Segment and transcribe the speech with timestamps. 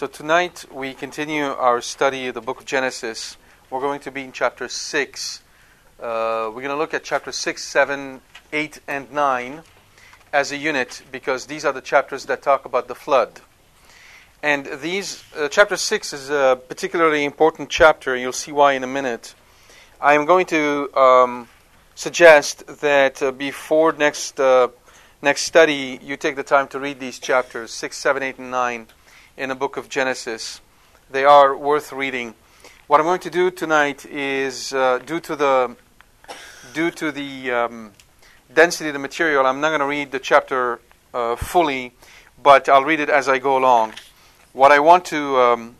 [0.00, 3.36] So tonight we continue our study of the book of Genesis.
[3.68, 5.42] We're going to be in chapter 6.
[6.00, 9.60] Uh, we're going to look at chapter 6, 7, 8, and 9
[10.32, 13.42] as a unit because these are the chapters that talk about the flood.
[14.42, 18.16] And these, uh, chapter 6 is a particularly important chapter.
[18.16, 19.34] You'll see why in a minute.
[20.00, 21.48] I am going to um,
[21.94, 24.68] suggest that uh, before next, uh,
[25.20, 28.86] next study, you take the time to read these chapters 6, 7, 8, and 9
[29.36, 30.60] in the book of Genesis.
[31.10, 32.34] They are worth reading.
[32.86, 35.76] What I'm going to do tonight is, uh, due to the
[36.72, 37.92] due to the um,
[38.52, 40.80] density of the material, I'm not going to read the chapter
[41.12, 41.92] uh, fully,
[42.42, 43.94] but I'll read it as I go along.
[44.52, 45.76] What I want to um,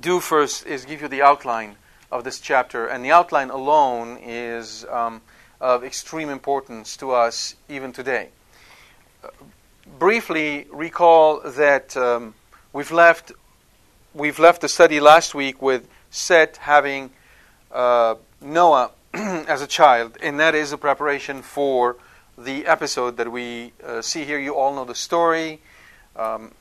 [0.00, 1.76] do first is give you the outline
[2.10, 5.20] of this chapter, and the outline alone is um,
[5.60, 8.30] of extreme importance to us even today.
[9.24, 9.28] Uh,
[9.98, 12.34] briefly, recall that um,
[12.76, 13.32] We've left
[14.12, 17.08] we've left the study last week with Seth having
[17.72, 21.96] uh, Noah as a child, and that is a preparation for
[22.36, 24.38] the episode that we uh, see here.
[24.38, 25.62] You all know the story.
[26.16, 26.52] Um,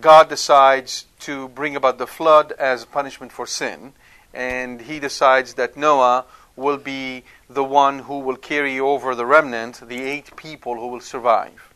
[0.00, 3.94] God decides to bring about the flood as punishment for sin,
[4.32, 6.24] and he decides that Noah
[6.54, 11.00] will be the one who will carry over the remnant, the eight people who will
[11.00, 11.67] survive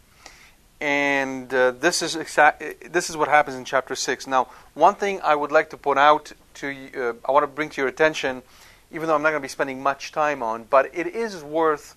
[0.83, 4.27] and uh, this is exact, this is what happens in chapter six.
[4.27, 7.71] Now, one thing I would like to point out to uh, I want to bring
[7.71, 8.43] to your attention,
[8.91, 11.95] even though I'm not going to be spending much time on, but it is worth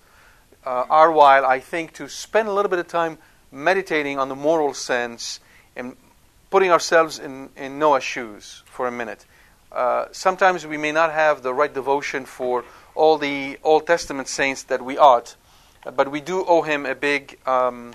[0.64, 3.18] uh, our while, I think, to spend a little bit of time
[3.50, 5.40] meditating on the moral sense
[5.74, 5.96] and
[6.50, 9.26] putting ourselves in, in Noah's shoes for a minute.
[9.72, 12.64] Uh, sometimes we may not have the right devotion for
[12.94, 15.34] all the Old Testament saints that we ought,
[15.96, 17.36] but we do owe him a big.
[17.46, 17.94] Um,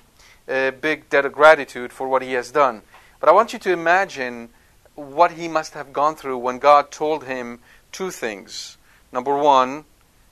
[0.52, 2.82] a big debt of gratitude for what he has done.
[3.20, 4.50] But I want you to imagine
[4.96, 7.60] what he must have gone through when God told him
[7.92, 8.78] two things.
[9.12, 9.86] Number one,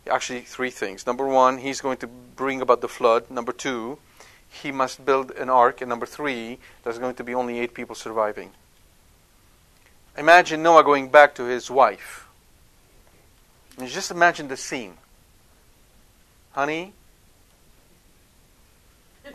[0.09, 1.07] actually three things.
[1.07, 3.30] Number one, he's going to bring about the flood.
[3.31, 4.00] Number two,
[4.50, 5.81] he must build an ark.
[5.81, 8.51] And number three, there's going to be only eight people surviving.
[10.18, 12.28] Imagine Noah going back to his wife.
[13.78, 14.97] And just imagine the scene.
[16.51, 16.94] Honey,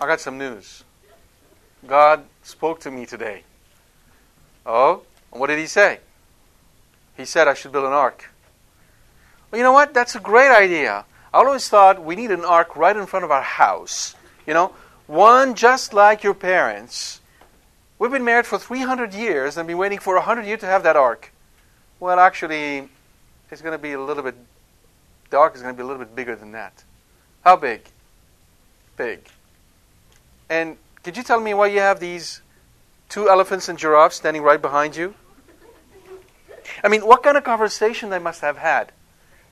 [0.00, 0.84] I got some news.
[1.86, 3.42] God spoke to me today.
[4.66, 6.00] Oh, And what did he say?
[7.16, 8.30] He said I should build an ark.
[9.50, 9.94] Well, you know what?
[9.94, 11.04] That's a great idea.
[11.32, 14.14] I always thought we need an ark right in front of our house.
[14.46, 14.72] You know,
[15.06, 17.20] one just like your parents.
[17.98, 20.96] We've been married for 300 years and been waiting for 100 years to have that
[20.96, 21.32] ark.
[22.00, 22.88] Well, actually,
[23.50, 24.34] it's going to be a little bit,
[25.30, 26.82] the ark is going to be a little bit bigger than that.
[27.44, 27.82] How big?
[28.96, 29.20] Big.
[30.48, 32.42] And could you tell me why you have these
[33.08, 35.14] two elephants and giraffes standing right behind you?
[36.82, 38.92] I mean, what kind of conversation they must have had?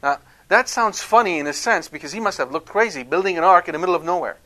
[0.03, 0.19] Now,
[0.49, 3.69] that sounds funny in a sense because he must have looked crazy building an ark
[3.69, 4.39] in the middle of nowhere.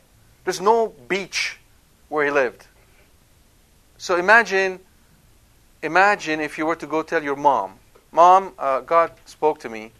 [0.43, 1.59] There's no beach
[2.09, 2.67] where he lived.
[3.97, 4.79] So imagine,
[5.81, 7.79] imagine if you were to go tell your mom,
[8.11, 9.91] "Mom, uh, God spoke to me.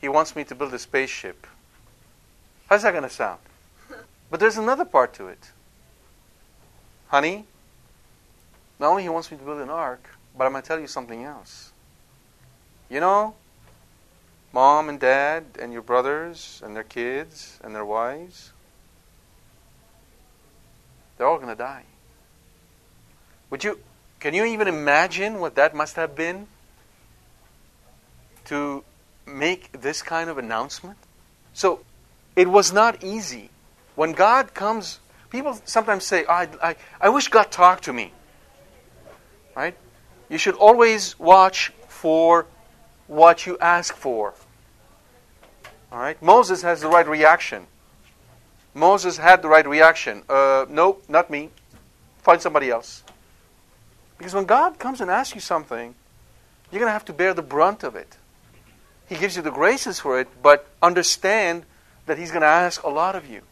[0.00, 1.46] He wants me to build a spaceship."
[2.68, 3.40] How's that going to sound?
[4.30, 5.52] But there's another part to it
[7.12, 7.44] honey,
[8.80, 10.86] not only he wants me to build an ark, but I'm going to tell you
[10.86, 11.70] something else.
[12.88, 13.34] You know,
[14.50, 18.52] mom and dad and your brothers and their kids and their wives,
[21.16, 21.84] they're all going to die.
[23.50, 23.78] Would you
[24.18, 26.46] can you even imagine what that must have been
[28.46, 28.84] to
[29.26, 30.96] make this kind of announcement?
[31.52, 31.80] So,
[32.36, 33.50] it was not easy.
[33.96, 35.00] When God comes,
[35.32, 38.12] people sometimes say, I, I, I wish God talked to me.
[39.56, 39.74] Right?
[40.28, 42.46] You should always watch for
[43.06, 44.34] what you ask for.
[45.90, 46.22] All right?
[46.22, 47.66] Moses has the right reaction.
[48.74, 50.22] Moses had the right reaction.
[50.28, 51.50] Uh, nope, not me.
[52.18, 53.02] Find somebody else.
[54.18, 55.94] Because when God comes and asks you something,
[56.70, 58.16] you're going to have to bear the brunt of it.
[59.08, 61.64] He gives you the graces for it, but understand
[62.06, 63.42] that He's going to ask a lot of you.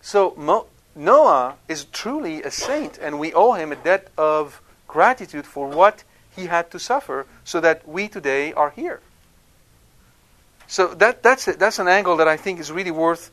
[0.00, 5.46] So Mo- Noah is truly a saint, and we owe him a debt of gratitude
[5.46, 6.04] for what
[6.34, 9.00] he had to suffer so that we today are here.
[10.66, 13.30] So that, that's, that's an angle that I think is really worth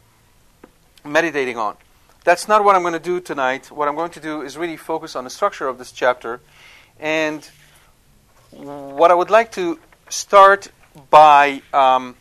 [1.06, 1.78] meditating on.
[2.24, 3.72] That's not what I'm going to do tonight.
[3.72, 6.42] What I'm going to do is really focus on the structure of this chapter.
[7.00, 7.48] And
[8.52, 9.80] what I would like to
[10.10, 10.70] start
[11.10, 12.16] by um,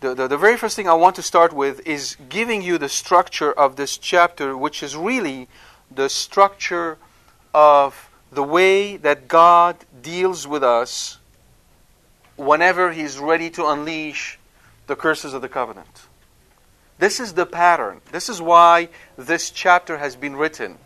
[0.00, 2.88] the, the, the, very first thing I want to start with is giving you the
[2.88, 5.48] structure of this chapter, which is really
[5.90, 6.98] the structure
[7.52, 11.18] of the way that God deals with us
[12.36, 14.38] whenever He's ready to unleash
[14.86, 16.06] the curses of the covenant.
[16.98, 18.00] This is the pattern.
[18.12, 20.78] This is why this chapter has been written.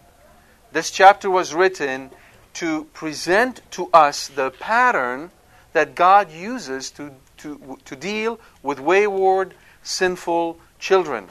[0.73, 2.11] This chapter was written
[2.55, 5.31] to present to us the pattern
[5.73, 7.12] that God uses to,
[7.43, 11.29] to, to deal with wayward, sinful children.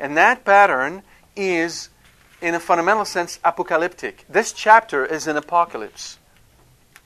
[0.00, 1.02] And that pattern
[1.36, 1.90] is,
[2.40, 4.24] in a fundamental sense, apocalyptic.
[4.28, 6.18] This chapter is an apocalypse,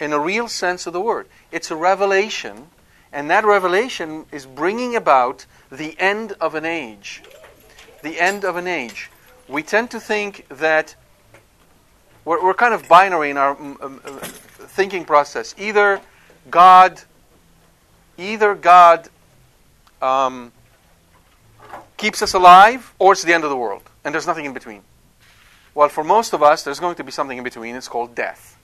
[0.01, 1.29] in a real sense of the word.
[1.51, 2.69] It's a revelation,
[3.13, 7.23] and that revelation is bringing about the end of an age.
[8.03, 9.11] The end of an age.
[9.49, 10.95] We tend to think that
[12.25, 15.55] we're, we're kind of binary in our um, thinking process.
[15.59, 16.01] Either
[16.51, 17.01] God,
[18.19, 19.09] either God
[20.03, 20.53] um,
[21.97, 24.83] keeps us alive, or it's the end of the world, and there's nothing in between.
[25.75, 27.77] Well, for most of us, there's going to be something in between.
[27.77, 28.59] It's called death.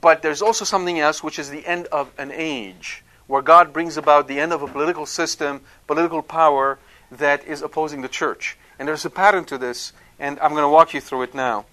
[0.00, 3.96] But there's also something else, which is the end of an age, where God brings
[3.96, 6.78] about the end of a political system, political power
[7.10, 8.56] that is opposing the church.
[8.78, 11.66] And there's a pattern to this, and I'm going to walk you through it now.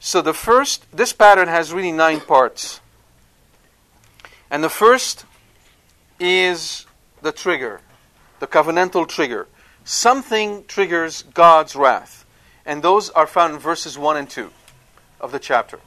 [0.00, 2.80] So the first, this pattern has really nine parts.
[4.50, 5.24] And the first
[6.18, 6.86] is
[7.22, 7.80] the trigger,
[8.40, 9.46] the covenantal trigger.
[9.84, 12.24] Something triggers God's wrath.
[12.64, 14.50] And those are found in verses 1 and 2
[15.20, 15.80] of the chapter.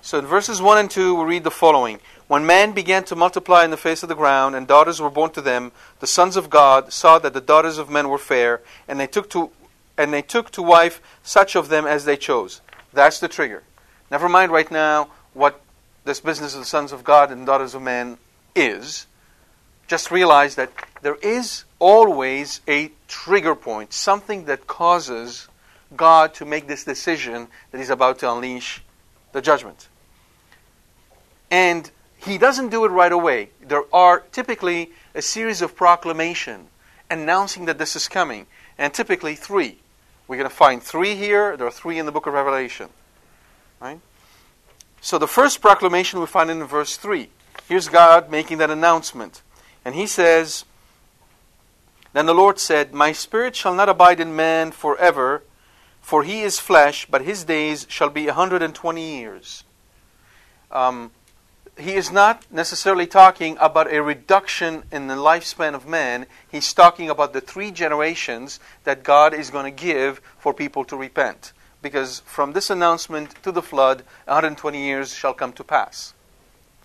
[0.00, 3.64] So in verses 1 and 2, we read the following When man began to multiply
[3.64, 6.48] in the face of the ground, and daughters were born to them, the sons of
[6.48, 9.50] God saw that the daughters of men were fair, and they took to,
[9.96, 12.60] and they took to wife such of them as they chose.
[12.92, 13.64] That's the trigger.
[14.10, 15.60] Never mind right now what
[16.04, 18.18] this business of the sons of God and daughters of men
[18.54, 19.06] is.
[19.86, 20.70] Just realize that
[21.02, 25.48] there is always a trigger point, something that causes
[25.96, 28.82] God to make this decision that He's about to unleash
[29.32, 29.88] the judgment.
[31.50, 33.50] And He doesn't do it right away.
[33.60, 36.68] There are typically a series of proclamation
[37.10, 38.46] announcing that this is coming,
[38.76, 39.78] and typically three.
[40.26, 41.56] We're going to find three here.
[41.56, 42.90] There are three in the book of Revelation.
[43.80, 44.00] Right?
[45.00, 47.28] So the first proclamation we find in verse 3.
[47.68, 49.42] Here's God making that announcement.
[49.84, 50.64] And he says,
[52.12, 55.42] Then the Lord said, My spirit shall not abide in man forever,
[56.00, 59.64] for he is flesh, but his days shall be a 120 years.
[60.70, 61.10] Um,
[61.78, 66.26] he is not necessarily talking about a reduction in the lifespan of man.
[66.50, 70.96] He's talking about the three generations that God is going to give for people to
[70.96, 71.52] repent.
[71.80, 76.14] Because from this announcement to the flood, 120 years shall come to pass.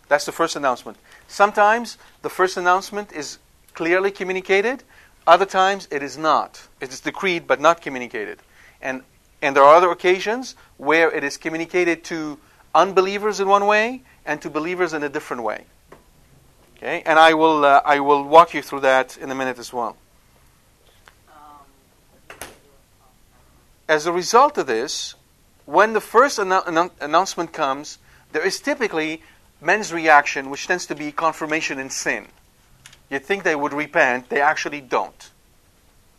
[0.08, 0.98] That's the first announcement.
[1.28, 3.40] Sometimes the first announcement is
[3.74, 4.84] clearly communicated,
[5.26, 6.68] other times it is not.
[6.82, 8.40] It is decreed but not communicated.
[8.82, 9.02] And,
[9.42, 12.38] and there are other occasions where it is communicated to
[12.76, 15.66] unbelievers in one way and to believers in a different way.
[16.78, 19.72] Okay, and I will uh, I will walk you through that in a minute as
[19.72, 19.96] well.
[23.94, 25.14] As a result of this,
[25.66, 28.00] when the first annou- announcement comes,
[28.32, 29.22] there is typically
[29.62, 32.30] men's reaction, which tends to be confirmation in sin.
[33.12, 35.30] you think they would repent, they actually don't.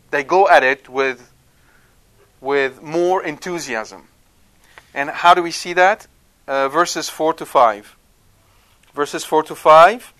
[0.09, 1.33] They go at it with,
[2.39, 4.07] with more enthusiasm.
[4.93, 6.07] And how do we see that?
[6.47, 7.97] Uh, verses 4 to 5
[8.93, 10.13] verses 4 to 5.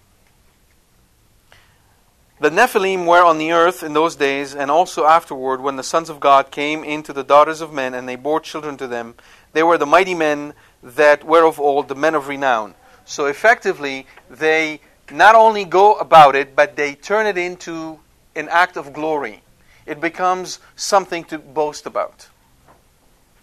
[2.45, 6.11] The Nephilim were on the earth in those days, and also afterward, when the sons
[6.11, 9.15] of God came into the daughters of men, and they bore children to them.
[9.53, 12.75] They were the mighty men that were of old, the men of renown.
[13.03, 17.99] So effectively, they not only go about it, but they turn it into
[18.35, 19.41] an act of glory.
[19.87, 22.29] It becomes something to boast about.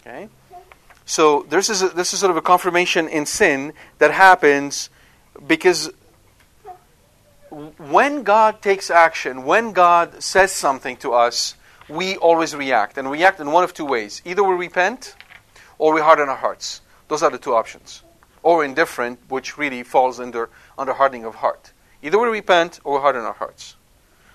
[0.01, 0.29] Okay?
[1.07, 4.91] So this is a, this is sort of a confirmation in sin that happens
[5.45, 5.91] because
[7.53, 11.55] when God takes action, when God says something to us,
[11.89, 14.23] we always react and react in one of two ways.
[14.25, 15.15] Either we repent
[15.79, 16.81] or we harden our hearts.
[17.09, 18.03] Those are the two options.
[18.43, 21.73] Or indifferent, which really falls under, under hardening of heart.
[22.03, 23.77] Either we repent or we harden our hearts.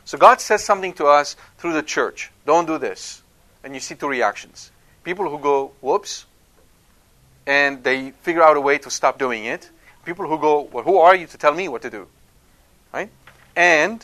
[0.05, 2.31] So God says something to us through the church.
[2.45, 3.23] Don't do this.
[3.63, 4.71] And you see two reactions.
[5.03, 6.25] People who go, whoops,
[7.45, 9.69] and they figure out a way to stop doing it.
[10.05, 12.07] People who go, well, who are you to tell me what to do?
[12.97, 13.11] Right?
[13.55, 14.03] And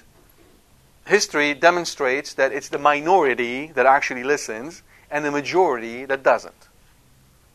[1.08, 6.68] history demonstrates that it's the minority that actually listens and the majority that doesn't.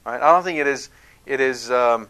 [0.04, 0.20] Right?
[0.20, 0.90] I don't think it is
[1.26, 2.08] it is um,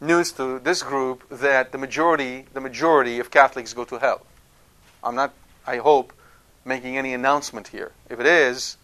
[0.00, 4.20] news to this group that the majority the majority of Catholics go to hell.
[5.02, 5.34] I'm not.
[5.66, 6.12] I hope
[6.64, 7.90] making any announcement here.
[8.08, 8.76] If it is,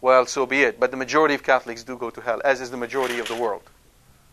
[0.00, 0.80] well, so be it.
[0.80, 3.36] But the majority of Catholics do go to hell, as is the majority of the
[3.36, 3.62] world.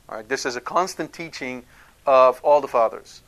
[0.10, 0.28] All right?
[0.28, 1.66] This is a constant teaching
[2.08, 3.22] of all the fathers.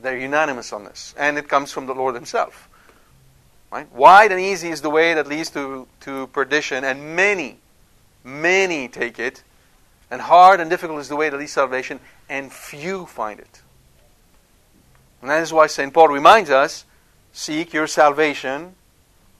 [0.00, 2.68] They're unanimous on this, and it comes from the Lord Himself.
[3.70, 3.90] Right?
[3.92, 7.58] Wide and easy is the way that leads to, to perdition, and many,
[8.24, 9.42] many take it.
[10.10, 13.62] And hard and difficult is the way that leads to salvation, and few find it.
[15.22, 15.94] And that is why St.
[15.94, 16.84] Paul reminds us
[17.32, 18.74] seek your salvation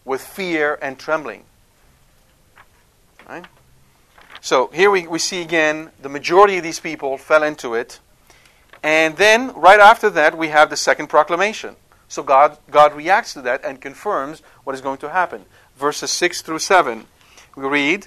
[0.04, 1.44] with fear and trembling.
[3.28, 3.44] Right?
[4.40, 8.00] So here we, we see again the majority of these people fell into it.
[8.82, 11.76] And then right after that, we have the second proclamation.
[12.08, 15.46] So God, God reacts to that and confirms what is going to happen.
[15.76, 17.06] Verses 6 through 7.
[17.56, 18.06] We read,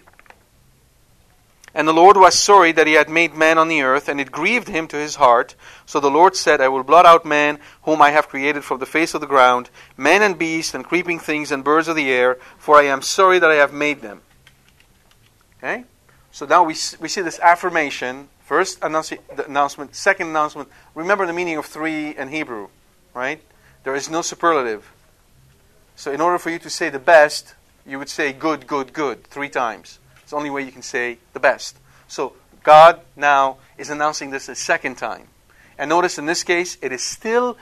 [1.74, 4.32] And the Lord was sorry that he had made man on the earth, and it
[4.32, 5.56] grieved him to his heart.
[5.86, 8.86] So the Lord said, I will blot out man, whom I have created from the
[8.86, 12.38] face of the ground, man and beast, and creeping things, and birds of the air,
[12.58, 14.22] for I am sorry that I have made them.
[15.58, 15.86] Okay?
[16.32, 18.30] So now we, we see this affirmation.
[18.46, 20.70] First announcement, second announcement.
[20.94, 22.68] Remember the meaning of three in Hebrew,
[23.16, 23.42] right?
[23.84, 24.92] There is no superlative.
[25.96, 27.56] So, in order for you to say the best,
[27.88, 29.98] you would say good, good, good three times.
[30.22, 31.78] It's the only way you can say the best.
[32.08, 35.28] So, God now is announcing this a second time.
[35.78, 37.58] And notice in this case, it is still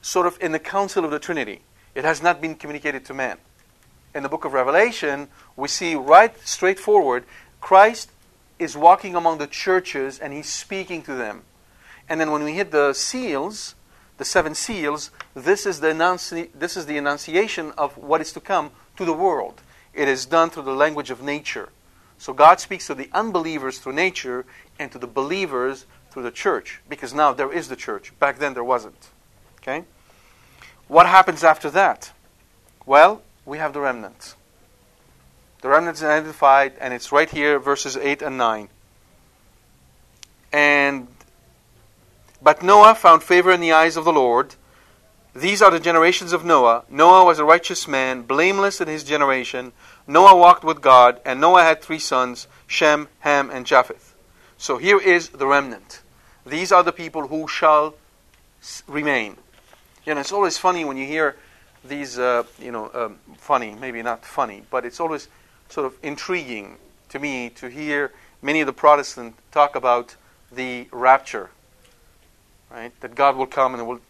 [0.00, 1.60] sort of in the council of the Trinity.
[1.94, 3.36] It has not been communicated to man.
[4.14, 7.24] In the book of Revelation, we see right straightforward
[7.60, 8.10] Christ
[8.64, 11.42] is walking among the churches and he's speaking to them.
[12.08, 13.74] And then when we hit the seals,
[14.18, 18.40] the seven seals, this is the, annunci- this is the annunciation of what is to
[18.40, 19.62] come to the world.
[19.92, 21.68] It is done through the language of nature.
[22.18, 24.44] So God speaks to the unbelievers through nature
[24.78, 28.16] and to the believers through the church, because now there is the church.
[28.18, 29.08] Back then there wasn't.
[29.60, 29.84] Okay?
[30.88, 32.12] What happens after that?
[32.86, 34.34] Well, we have the remnant.
[35.64, 38.68] The remnant is identified, and it's right here, verses 8 and 9.
[40.52, 41.08] And
[42.42, 44.56] but Noah found favor in the eyes of the Lord.
[45.34, 46.84] These are the generations of Noah.
[46.90, 49.72] Noah was a righteous man, blameless in his generation.
[50.06, 54.14] Noah walked with God, and Noah had three sons Shem, Ham, and Japheth.
[54.58, 56.02] So here is the remnant.
[56.44, 57.94] These are the people who shall
[58.86, 59.38] remain.
[60.04, 61.36] You know, it's always funny when you hear
[61.82, 65.26] these, uh, you know, um, funny, maybe not funny, but it's always
[65.68, 66.76] sort of intriguing
[67.08, 70.16] to me to hear many of the Protestants talk about
[70.52, 71.50] the rapture
[72.74, 72.98] right?
[73.00, 74.00] That God will come and will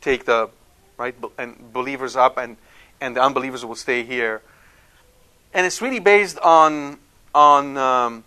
[0.00, 0.50] take the
[0.96, 2.56] right and believers up, and
[3.00, 4.42] and the unbelievers will stay here.
[5.54, 6.98] And it's really based on
[7.34, 8.24] on um,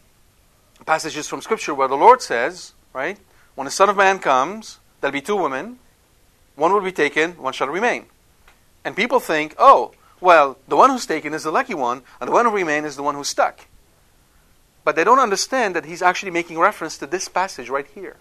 [0.85, 3.17] passages from Scripture where the Lord says, right,
[3.55, 5.79] when the Son of Man comes, there'll be two women,
[6.55, 8.05] one will be taken, one shall remain.
[8.83, 12.31] And people think, oh, well, the one who's taken is the lucky one, and the
[12.31, 13.67] one who remains is the one who's stuck.
[14.83, 18.15] But they don't understand that he's actually making reference to this passage right here.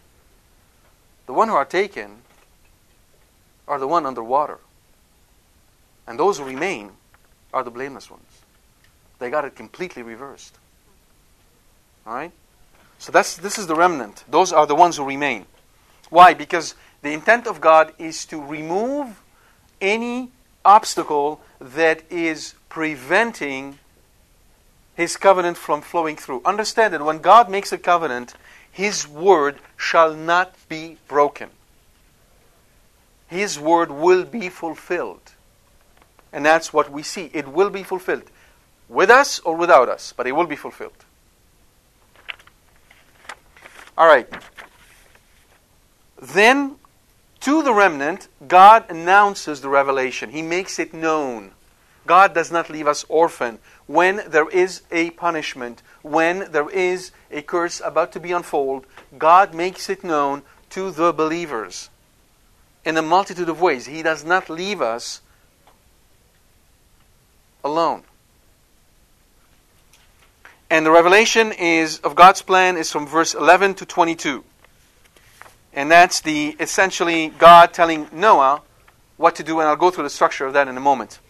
[1.26, 2.22] The one who are taken
[3.68, 4.58] are the one under water.
[6.06, 6.92] And those who remain
[7.52, 8.24] are the blameless ones.
[9.18, 10.58] They got it completely reversed.
[12.06, 12.32] All right?
[12.98, 14.24] So that's this is the remnant.
[14.28, 15.46] Those are the ones who remain.
[16.10, 16.34] Why?
[16.34, 19.22] Because the intent of God is to remove
[19.80, 20.30] any
[20.64, 23.78] obstacle that is preventing
[24.94, 26.42] his covenant from flowing through.
[26.44, 28.34] Understand that when God makes a covenant,
[28.70, 31.50] his word shall not be broken.
[33.26, 35.32] His word will be fulfilled.
[36.32, 37.30] And that's what we see.
[37.32, 38.30] It will be fulfilled.
[38.88, 41.04] With us or without us, but it will be fulfilled.
[43.96, 44.28] All right.
[46.20, 46.76] Then
[47.40, 50.30] to the remnant, God announces the revelation.
[50.30, 51.52] He makes it known.
[52.06, 53.58] God does not leave us orphan.
[53.86, 59.54] When there is a punishment, when there is a curse about to be unfolded, God
[59.54, 61.90] makes it known to the believers
[62.84, 63.86] in a multitude of ways.
[63.86, 65.20] He does not leave us
[67.62, 68.02] alone.
[70.70, 74.44] And the revelation is of God's plan is from verse 11 to 22.
[75.72, 78.62] And that's the essentially God telling Noah
[79.16, 81.20] what to do, and I'll go through the structure of that in a moment.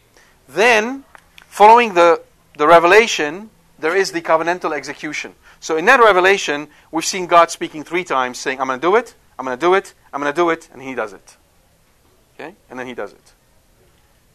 [0.49, 1.05] Then,
[1.49, 2.23] following the,
[2.57, 5.35] the revelation, there is the covenantal execution.
[5.59, 8.97] So in that revelation, we've seen God speaking three times, saying, I'm going to do
[8.97, 11.37] it, I'm going to do it, I'm going to do it, and He does it.
[12.35, 12.55] Okay?
[12.71, 13.33] And then He does it.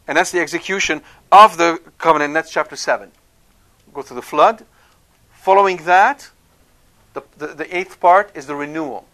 [0.06, 2.32] And that's the execution of the covenant.
[2.34, 3.10] That's chapter 7.
[3.92, 4.64] Go through the flood.
[5.32, 6.30] Following that,
[7.14, 9.06] the, the, the eighth part is the renewal.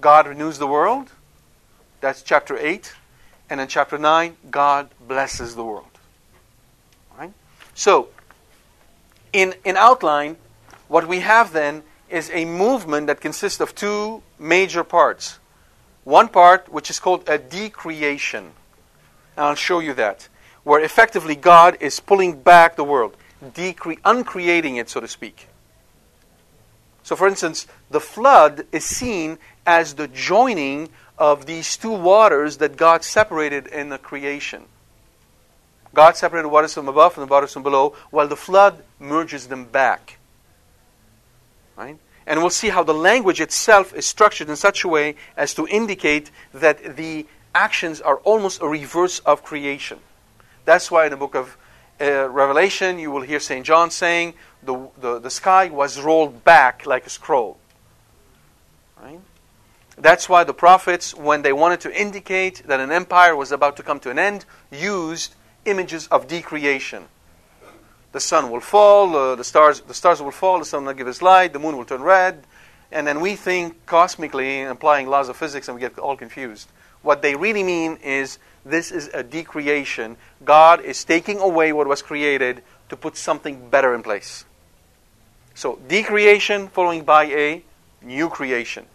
[0.00, 1.12] God renews the world.
[2.00, 2.94] That's chapter 8.
[3.48, 5.86] And in chapter 9, God blesses the world.
[7.18, 7.32] Right?
[7.74, 8.08] So,
[9.32, 10.36] in, in outline,
[10.88, 15.38] what we have then is a movement that consists of two major parts.
[16.04, 18.52] One part, which is called a decreation.
[19.36, 20.28] And I'll show you that.
[20.62, 25.48] Where effectively God is pulling back the world, decre- uncreating it, so to speak.
[27.06, 32.76] So, for instance, the flood is seen as the joining of these two waters that
[32.76, 34.64] God separated in the creation.
[35.94, 39.66] God separated waters from above and the waters from below, while the flood merges them
[39.66, 40.18] back.
[41.76, 41.96] Right?
[42.26, 45.68] And we'll see how the language itself is structured in such a way as to
[45.68, 50.00] indicate that the actions are almost a reverse of creation.
[50.64, 51.56] That's why in the book of
[52.00, 53.64] uh, Revelation, you will hear St.
[53.64, 57.58] John saying, the, the, the sky was rolled back like a scroll.
[59.00, 59.20] Right?
[59.96, 63.82] That's why the prophets, when they wanted to indicate that an empire was about to
[63.82, 67.04] come to an end, used images of decreation.
[68.12, 71.08] The sun will fall, uh, the, stars, the stars will fall, the sun will give
[71.08, 72.44] its light, the moon will turn red,
[72.92, 76.68] and then we think cosmically, applying laws of physics, and we get all confused.
[77.02, 80.16] What they really mean is this is a decreation.
[80.44, 84.44] God is taking away what was created to put something better in place.
[85.54, 87.62] So, decreation following by a
[88.02, 88.86] new creation.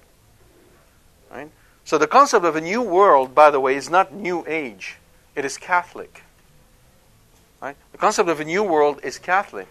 [1.31, 1.49] Right?
[1.85, 4.97] So, the concept of a new world, by the way, is not new age,
[5.35, 6.21] it is Catholic.
[7.61, 7.77] Right?
[7.93, 9.69] The concept of a new world is Catholic.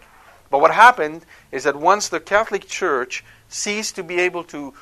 [0.49, 4.73] But what happened is that once the Catholic Church ceased to be able to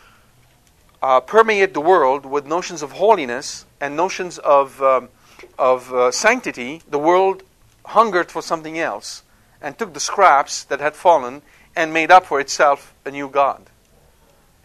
[1.01, 5.09] uh, permeate the world with notions of holiness and notions of, um,
[5.57, 7.43] of uh, sanctity, the world
[7.85, 9.23] hungered for something else
[9.61, 11.41] and took the scraps that had fallen
[11.75, 13.69] and made up for itself a new God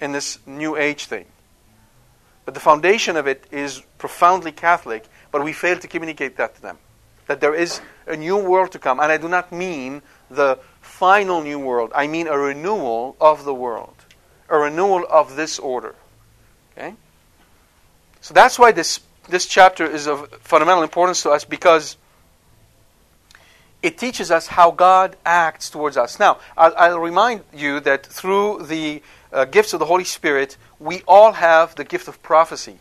[0.00, 1.26] in this new age thing.
[2.44, 6.62] But the foundation of it is profoundly Catholic, but we fail to communicate that to
[6.62, 6.78] them.
[7.26, 9.00] That there is a new world to come.
[9.00, 13.54] And I do not mean the final new world, I mean a renewal of the
[13.54, 13.94] world,
[14.48, 15.94] a renewal of this order.
[16.72, 16.94] Okay?
[18.24, 21.98] So that's why this, this chapter is of fundamental importance to us because
[23.82, 26.18] it teaches us how God acts towards us.
[26.18, 31.02] Now, I'll, I'll remind you that through the uh, gifts of the Holy Spirit, we
[31.06, 32.78] all have the gift of prophecy.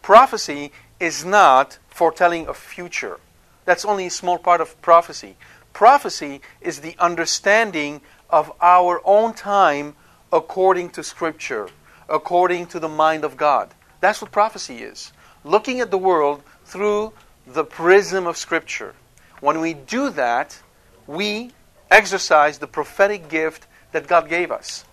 [0.00, 3.20] Prophecy is not foretelling a future.
[3.66, 5.36] That's only a small part of prophecy.
[5.74, 9.94] Prophecy is the understanding of our own time
[10.32, 11.68] according to Scripture
[12.08, 13.74] according to the mind of God.
[14.06, 15.12] That's what prophecy is.
[15.42, 17.12] Looking at the world through
[17.44, 18.94] the prism of Scripture.
[19.40, 20.62] When we do that,
[21.08, 21.50] we
[21.90, 24.84] exercise the prophetic gift that God gave us.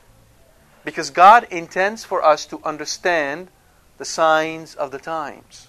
[0.83, 3.49] Because God intends for us to understand
[3.99, 5.67] the signs of the times.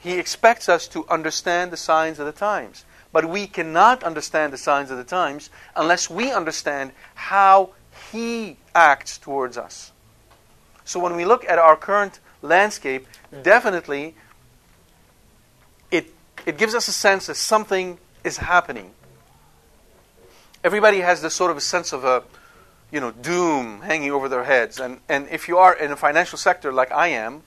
[0.00, 2.84] He expects us to understand the signs of the times.
[3.10, 7.70] But we cannot understand the signs of the times unless we understand how
[8.12, 9.92] He acts towards us.
[10.90, 13.06] So when we look at our current landscape,
[13.44, 14.16] definitely
[15.92, 16.12] it,
[16.44, 18.90] it gives us a sense that something is happening.
[20.64, 22.24] Everybody has this sort of a sense of a
[22.90, 24.80] you know doom hanging over their heads.
[24.80, 27.44] And, and if you are in a financial sector like I am,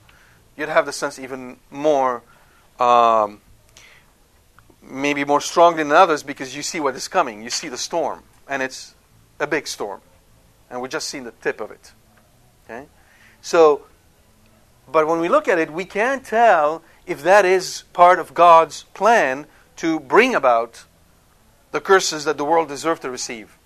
[0.56, 2.22] you'd have the sense even more
[2.80, 3.42] um,
[4.82, 7.42] maybe more strongly than others because you see what is coming.
[7.42, 8.94] You see the storm, and it's
[9.38, 10.00] a big storm
[10.70, 11.92] and we're just seeing the tip of it.
[12.64, 12.86] Okay?
[13.44, 13.82] So,
[14.90, 18.84] but when we look at it, we can't tell if that is part of God's
[18.94, 20.84] plan to bring about
[21.70, 23.58] the curses that the world deserves to receive,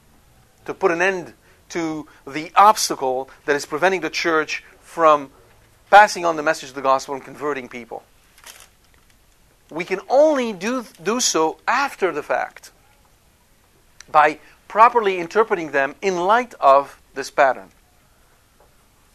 [0.64, 1.35] to put an end
[1.69, 5.31] to the obstacle that is preventing the church from
[5.91, 8.03] passing on the message of the gospel and converting people.
[9.71, 12.73] We can only do, do so after the fact
[14.11, 17.71] by properly interpreting them in light of this pattern.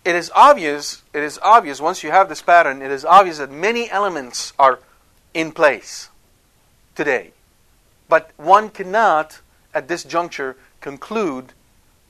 [0.05, 3.51] It is obvious, it is obvious once you have this pattern, it is obvious that
[3.51, 4.79] many elements are
[5.33, 6.09] in place
[6.95, 7.31] today.
[8.09, 9.39] But one cannot,
[9.73, 11.53] at this juncture, conclude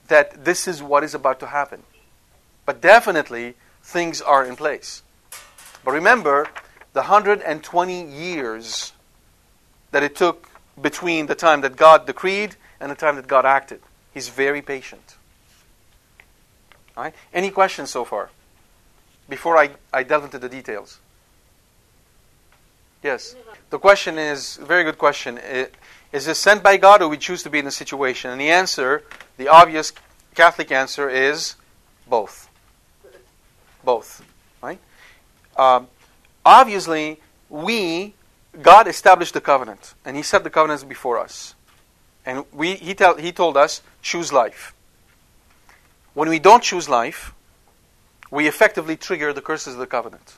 [0.08, 1.84] that this is what is about to happen.
[2.65, 5.03] But definitely, things are in place.
[5.86, 6.47] But remember,
[6.93, 8.93] the 120 years
[9.91, 10.49] that it took
[10.82, 13.82] between the time that God decreed and the time that God acted.
[14.13, 15.15] He's very patient.
[16.95, 17.13] All right?
[17.34, 18.29] Any questions so far?
[19.29, 20.99] Before I, I delve into the details.
[23.01, 23.36] Yes.
[23.69, 25.39] The question is very good question.
[26.12, 28.32] Is this sent by God or we choose to be in a situation?
[28.32, 29.03] And the answer,
[29.38, 29.91] the obvious
[30.36, 31.56] Catholic answer is
[32.08, 32.49] both.
[33.84, 34.23] Both.
[34.62, 34.79] Right?
[35.58, 35.88] Um,
[36.45, 38.13] obviously, we,
[38.62, 41.56] God established the covenant, and He set the covenants before us.
[42.25, 44.73] And we, he, tell, he told us, choose life.
[46.13, 47.34] When we don't choose life,
[48.30, 50.38] we effectively trigger the curses of the covenant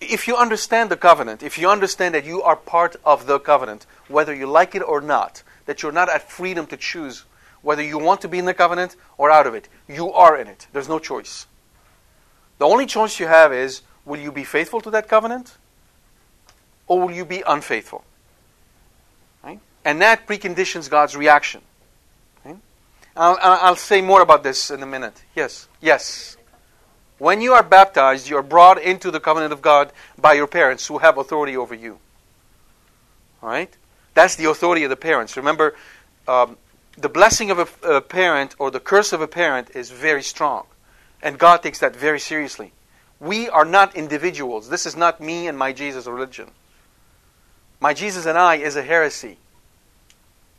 [0.00, 3.86] if you understand the covenant, if you understand that you are part of the covenant,
[4.08, 7.24] whether you like it or not, that you're not at freedom to choose
[7.62, 10.46] whether you want to be in the covenant or out of it, you are in
[10.46, 10.66] it.
[10.72, 11.46] There's no choice.
[12.58, 15.56] The only choice you have is will you be faithful to that covenant
[16.86, 18.04] or will you be unfaithful?
[19.42, 19.60] Right?
[19.84, 21.62] And that preconditions God's reaction.
[23.16, 25.22] I'll, I'll say more about this in a minute.
[25.34, 25.68] Yes.
[25.80, 26.36] Yes.
[27.18, 30.86] When you are baptized, you are brought into the covenant of God by your parents
[30.86, 31.98] who have authority over you.
[33.42, 33.74] All right?
[34.14, 35.36] That's the authority of the parents.
[35.36, 35.76] Remember,
[36.26, 36.56] um,
[36.96, 40.66] the blessing of a, a parent or the curse of a parent is very strong.
[41.22, 42.72] And God takes that very seriously.
[43.20, 44.68] We are not individuals.
[44.68, 46.50] This is not me and my Jesus religion.
[47.80, 49.38] My Jesus and I is a heresy.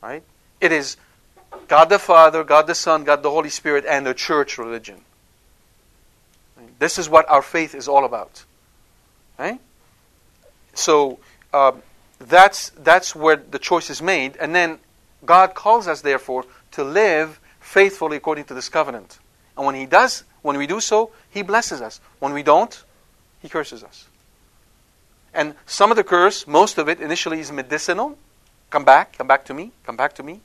[0.01, 0.23] Right?
[0.61, 0.97] It is
[1.67, 5.01] God the Father, God the Son, God the Holy Spirit, and the church religion.
[6.79, 8.43] This is what our faith is all about.
[9.37, 9.59] Right?
[10.73, 11.19] So
[11.53, 11.81] um,
[12.19, 14.79] that's that's where the choice is made, and then
[15.25, 19.19] God calls us, therefore, to live faithfully according to this covenant.
[19.57, 21.99] And when He does, when we do so, He blesses us.
[22.19, 22.83] When we don't,
[23.41, 24.07] He curses us.
[25.33, 28.17] And some of the curse, most of it, initially is medicinal.
[28.69, 30.41] Come back, come back to me, come back to me.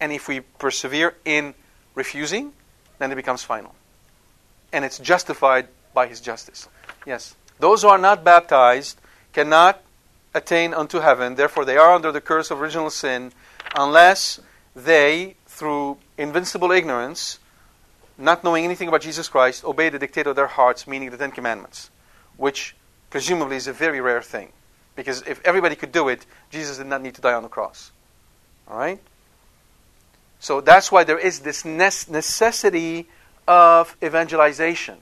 [0.00, 1.54] And if we persevere in
[1.94, 2.52] refusing,
[2.98, 3.74] then it becomes final
[4.72, 6.68] and it's justified by his justice.
[7.06, 7.34] Yes.
[7.58, 9.00] Those who are not baptized
[9.32, 9.82] cannot
[10.34, 13.32] attain unto heaven, therefore they are under the curse of original sin,
[13.74, 14.40] unless
[14.74, 17.38] they, through invincible ignorance,
[18.16, 21.32] not knowing anything about Jesus Christ, obey the dictate of their hearts, meaning the Ten
[21.32, 21.90] Commandments,
[22.36, 22.76] which
[23.08, 24.52] presumably is a very rare thing.
[24.94, 27.90] Because if everybody could do it, Jesus did not need to die on the cross.
[28.68, 29.00] All right?
[30.40, 33.06] So that's why there is this necessity
[33.46, 34.98] of evangelization.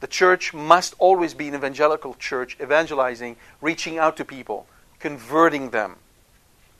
[0.00, 4.66] The church must always be an evangelical church, evangelizing, reaching out to people,
[4.98, 5.96] converting them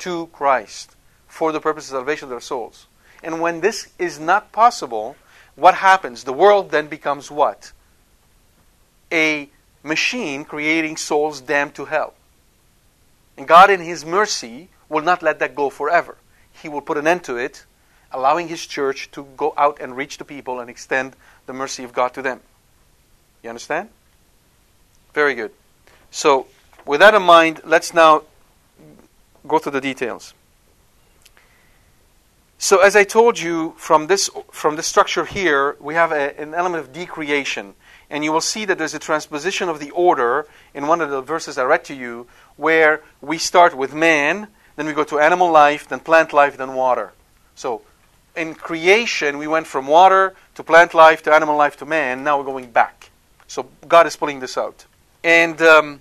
[0.01, 0.97] to Christ
[1.29, 2.87] for the purpose of salvation of their souls.
[3.23, 5.17] And when this is not possible,
[5.55, 6.25] what happens?
[6.25, 7.73] The world then becomes what?
[9.13, 9.49] A
[9.83, 12.15] machine creating souls damned to hell.
[13.37, 16.17] And God, in His mercy, will not let that go forever.
[16.65, 17.67] He will put an end to it
[18.11, 21.93] allowing his church to go out and reach the people and extend the mercy of
[21.93, 22.41] God to them.
[23.43, 23.91] You understand?
[25.13, 25.51] Very good.
[26.11, 26.47] So,
[26.87, 28.23] with that in mind, let's now
[29.47, 30.33] go through the details.
[32.57, 36.55] So, as I told you, from this from this structure here, we have a, an
[36.55, 37.75] element of decreation,
[38.09, 41.21] and you will see that there's a transposition of the order in one of the
[41.21, 45.51] verses I read to you, where we start with man, then we go to animal
[45.51, 47.13] life, then plant life, then water.
[47.55, 47.83] So,
[48.37, 52.25] in creation, we went from water to plant life to animal life to man.
[52.25, 53.11] Now we're going back.
[53.47, 54.87] So God is pulling this out.
[55.23, 56.01] And um,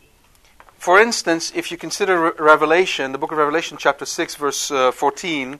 [0.77, 4.91] for instance, if you consider Re- Revelation, the book of Revelation, chapter 6, verse uh,
[4.91, 5.59] 14,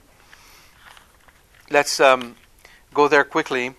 [1.70, 2.36] let's um,
[2.92, 3.74] go there quickly.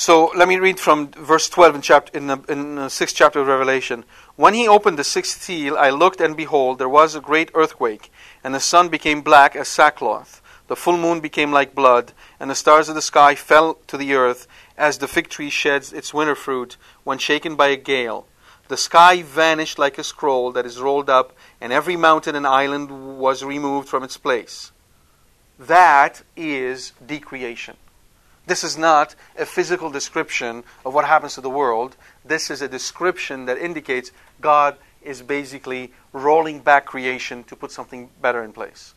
[0.00, 3.40] So let me read from verse 12 in, chapter, in, the, in the sixth chapter
[3.40, 4.06] of Revelation.
[4.34, 8.10] When he opened the sixth seal, I looked, and behold, there was a great earthquake,
[8.42, 12.54] and the sun became black as sackcloth the full moon became like blood, and the
[12.54, 14.46] stars of the sky fell to the earth,
[14.78, 18.28] as the fig tree sheds its winter fruit when shaken by a gale.
[18.68, 23.18] The sky vanished like a scroll that is rolled up, and every mountain and island
[23.18, 24.70] was removed from its place.
[25.58, 27.76] That is decreation.
[28.50, 31.96] This is not a physical description of what happens to the world.
[32.24, 34.10] this is a description that indicates
[34.40, 38.94] God is basically rolling back creation to put something better in place.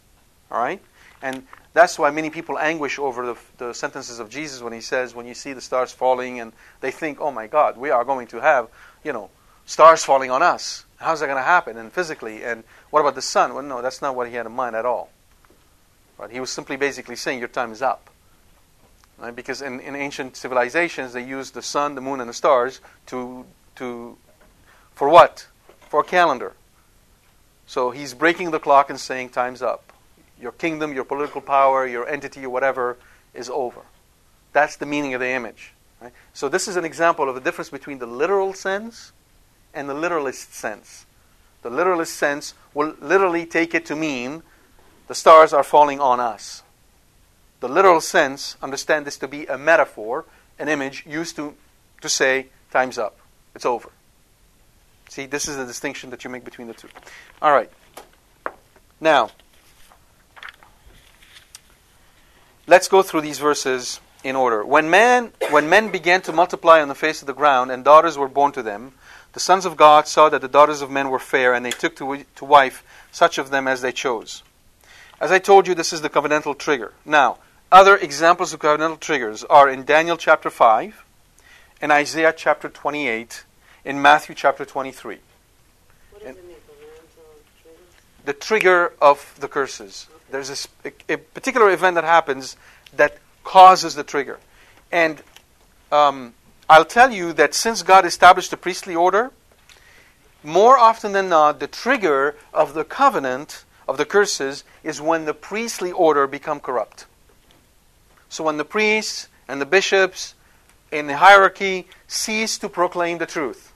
[0.49, 0.81] All right?
[1.21, 5.13] And that's why many people anguish over the, the, sentences of Jesus when he says,
[5.13, 8.25] when you see the stars falling, and they think, oh my God, we are going
[8.29, 8.69] to have,
[9.03, 9.29] you know,
[9.67, 10.83] stars falling on us.
[10.97, 11.77] How's that going to happen?
[11.77, 13.53] And physically, and what about the sun?
[13.53, 15.11] Well, no, that's not what he had in mind at all.
[16.17, 16.31] Right?
[16.31, 18.09] He was simply basically saying, your time is up.
[19.17, 19.35] Right?
[19.35, 23.45] Because in, in ancient civilizations, they used the sun, the moon, and the stars to,
[23.75, 24.17] to,
[24.95, 25.47] for what?
[25.89, 26.53] For a calendar.
[27.65, 29.93] So he's breaking the clock and saying, time's up.
[30.39, 32.97] Your kingdom, your political power, your entity, or whatever,
[33.33, 33.81] is over.
[34.51, 35.73] That's the meaning of the image.
[36.01, 36.11] Right?
[36.33, 39.11] So this is an example of the difference between the literal sense
[39.73, 41.05] and the literalist sense.
[41.61, 44.43] The literalist sense will literally take it to mean
[45.07, 46.62] the stars are falling on us.
[47.63, 50.25] The literal sense, understand this to be a metaphor,
[50.59, 51.55] an image used to,
[52.01, 53.17] to say, time's up,
[53.55, 53.89] it's over.
[55.07, 56.89] See, this is the distinction that you make between the two.
[57.41, 57.71] All right.
[58.99, 59.29] Now,
[62.67, 64.65] let's go through these verses in order.
[64.65, 68.17] When man, when men began to multiply on the face of the ground, and daughters
[68.17, 68.91] were born to them,
[69.31, 71.95] the sons of God saw that the daughters of men were fair, and they took
[71.95, 74.43] to, to wife such of them as they chose.
[75.21, 76.91] As I told you, this is the covenantal trigger.
[77.05, 77.37] Now,
[77.73, 81.03] other examples of covenantal triggers are in Daniel chapter 5,
[81.81, 83.45] in Isaiah chapter 28,
[83.83, 85.17] in Matthew chapter 23.
[88.25, 90.07] the trigger of the curses.
[90.07, 90.19] Okay.
[90.31, 92.55] There's a, a, particular event that happens
[92.95, 94.39] that causes the trigger.
[94.91, 95.23] And
[95.91, 96.35] um,
[96.69, 99.31] I'll tell you that since God established the priestly order,
[100.43, 105.33] more often than not, the trigger of the covenant of the curses is when the
[105.33, 107.07] priestly order become corrupt.
[108.33, 110.33] So when the priests and the bishops
[110.91, 113.71] in the hierarchy cease to proclaim the truth,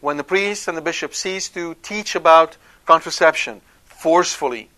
[0.00, 4.70] when the priests and the bishops cease to teach about contraception forcefully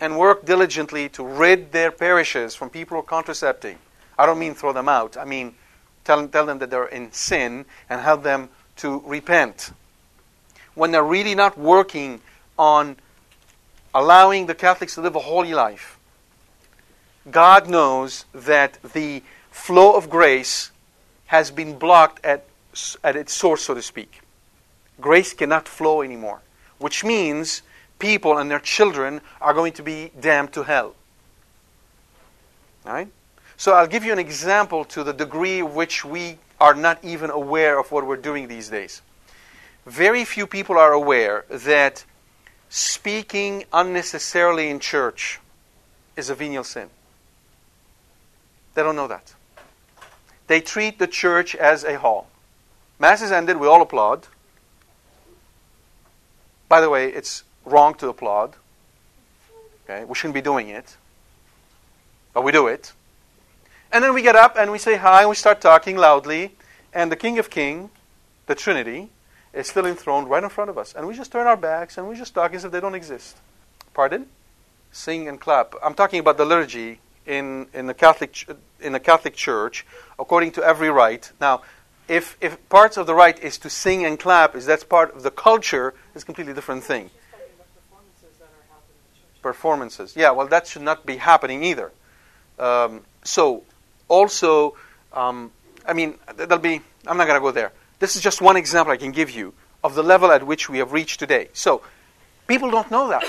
[0.00, 3.76] and work diligently to rid their parishes from people who are contracepting,
[4.18, 5.54] I don't mean throw them out, I mean
[6.04, 9.72] tell, tell them that they're in sin and help them to repent.
[10.74, 12.22] When they're really not working
[12.58, 12.96] on
[13.94, 15.97] allowing the Catholics to live a holy life,
[17.30, 20.70] God knows that the flow of grace
[21.26, 22.44] has been blocked at,
[23.04, 24.20] at its source, so to speak.
[25.00, 26.40] Grace cannot flow anymore,
[26.78, 27.62] which means
[27.98, 30.94] people and their children are going to be damned to hell.
[32.84, 33.08] Right?
[33.56, 37.78] So I'll give you an example to the degree which we are not even aware
[37.78, 39.02] of what we're doing these days.
[39.86, 42.04] Very few people are aware that
[42.68, 45.40] speaking unnecessarily in church
[46.16, 46.90] is a venial sin.
[48.78, 49.34] They don't know that.
[50.46, 52.28] They treat the church as a hall.
[53.00, 54.28] Mass is ended, we all applaud.
[56.68, 58.54] By the way, it's wrong to applaud.
[59.82, 60.96] Okay, we shouldn't be doing it.
[62.32, 62.92] But we do it.
[63.90, 66.54] And then we get up and we say hi and we start talking loudly,
[66.94, 67.90] and the King of Kings,
[68.46, 69.10] the Trinity,
[69.52, 70.94] is still enthroned right in front of us.
[70.94, 73.38] And we just turn our backs and we just talk as if they don't exist.
[73.92, 74.26] Pardon?
[74.92, 75.74] Sing and clap.
[75.82, 78.48] I'm talking about the liturgy in, in, the Catholic,
[78.80, 79.86] in the Catholic Church
[80.18, 81.30] according to every rite.
[81.40, 81.62] Now,
[82.08, 85.22] if, if parts of the rite is to sing and clap, is that's part of
[85.22, 87.10] the culture, it's a completely different thing.
[89.42, 91.92] Performances, yeah, well, that should not be happening either.
[92.58, 93.62] Um, so,
[94.08, 94.74] also,
[95.12, 95.52] um,
[95.86, 97.72] I mean, there'll be, I'm not going to go there.
[97.98, 100.78] This is just one example I can give you of the level at which we
[100.78, 101.48] have reached today.
[101.52, 101.82] So,
[102.48, 103.24] people don't know that.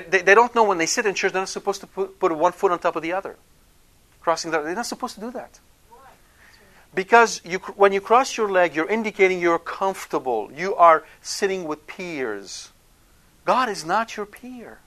[0.00, 2.32] They, they, don't know when they sit in church, they're not supposed to put, put
[2.32, 3.36] one foot on top of the other.
[4.20, 5.60] Crossing the, they're not supposed to do that.
[6.94, 10.50] Because you, when you cross your leg, you're indicating you're comfortable.
[10.54, 12.70] You are sitting with peers.
[13.44, 14.78] God is not your peer.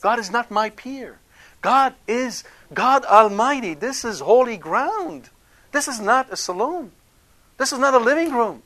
[0.00, 1.18] God is not my peer.
[1.60, 3.74] God is God Almighty.
[3.74, 5.28] This is holy ground.
[5.72, 6.92] This is not a saloon.
[7.58, 8.62] This is not a living room.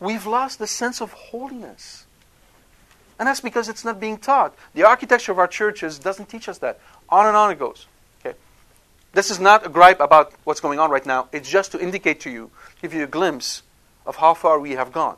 [0.00, 2.03] We've lost the sense of holiness.
[3.18, 4.54] And that's because it's not being taught.
[4.74, 6.80] The architecture of our churches doesn't teach us that.
[7.08, 7.86] On and on it goes.
[8.20, 8.36] Okay?
[9.12, 11.28] This is not a gripe about what's going on right now.
[11.32, 12.50] It's just to indicate to you,
[12.82, 13.62] give you a glimpse
[14.04, 15.16] of how far we have gone.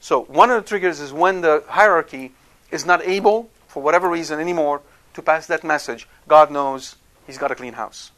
[0.00, 2.32] So, one of the triggers is when the hierarchy
[2.70, 4.82] is not able, for whatever reason anymore,
[5.14, 6.06] to pass that message.
[6.28, 8.10] God knows he's got a clean house.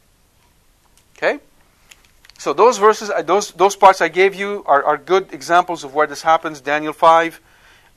[1.17, 1.39] Okay?
[2.37, 5.93] So those verses, uh, those, those parts I gave you are, are good examples of
[5.93, 6.61] where this happens.
[6.61, 7.41] Daniel 5,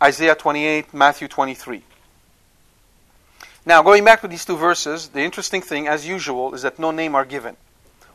[0.02, 1.82] Isaiah 28, Matthew 23.
[3.64, 6.90] Now, going back to these two verses, the interesting thing, as usual, is that no
[6.90, 7.56] name are given.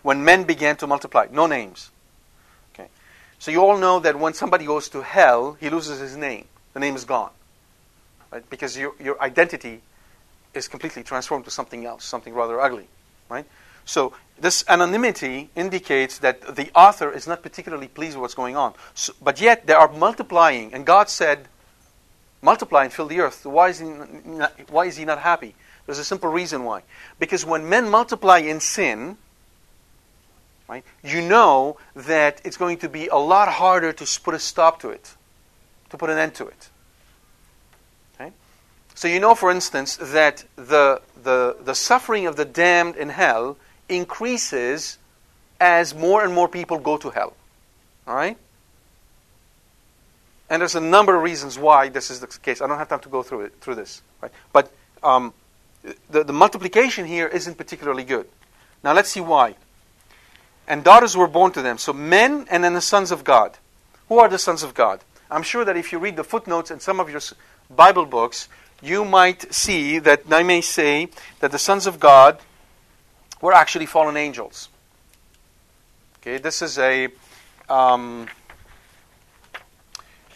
[0.01, 1.89] When men began to multiply, no names.
[2.73, 2.89] Okay.
[3.39, 6.45] So you all know that when somebody goes to hell, he loses his name.
[6.73, 7.31] The name is gone.
[8.31, 8.47] Right?
[8.49, 9.81] Because your, your identity
[10.53, 12.87] is completely transformed to something else, something rather ugly.
[13.29, 13.45] Right?
[13.85, 18.73] So this anonymity indicates that the author is not particularly pleased with what's going on.
[18.93, 21.47] So, but yet they are multiplying, and God said,
[22.41, 23.45] multiply and fill the earth.
[23.45, 25.55] Why is, he not, why is he not happy?
[25.85, 26.83] There's a simple reason why.
[27.19, 29.17] Because when men multiply in sin,
[30.67, 34.81] right, you know that it's going to be a lot harder to put a stop
[34.81, 35.15] to it,
[35.89, 36.69] to put an end to it.
[38.15, 38.31] Okay?
[38.95, 43.57] So you know, for instance, that the, the, the suffering of the damned in hell
[43.87, 44.97] increases
[45.59, 47.33] as more and more people go to hell.
[48.05, 48.37] All right?
[50.49, 52.61] And there's a number of reasons why this is the case.
[52.61, 54.31] I don't have time to go through it through this, right?
[54.53, 54.71] But
[55.03, 55.33] um,
[56.09, 58.27] the, the multiplication here isn't particularly good.
[58.83, 59.55] Now let's see why.
[60.67, 61.77] And daughters were born to them.
[61.77, 63.57] So men and then the sons of God.
[64.09, 65.01] Who are the sons of God?
[65.29, 67.21] I'm sure that if you read the footnotes in some of your
[67.69, 68.47] Bible books,
[68.81, 72.39] you might see that I may say that the sons of God
[73.41, 74.69] were actually fallen angels.
[76.19, 77.09] Okay, this is a
[77.69, 78.27] um,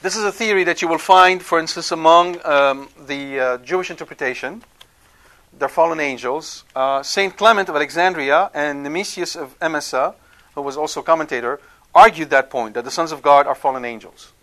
[0.01, 3.91] this is a theory that you will find, for instance, among um, the uh, Jewish
[3.91, 4.63] interpretation.
[5.57, 6.63] They're fallen angels.
[6.75, 10.15] Uh, Saint Clement of Alexandria and Nemesius of Emesa,
[10.55, 11.59] who was also a commentator,
[11.93, 14.33] argued that point that the sons of God are fallen angels.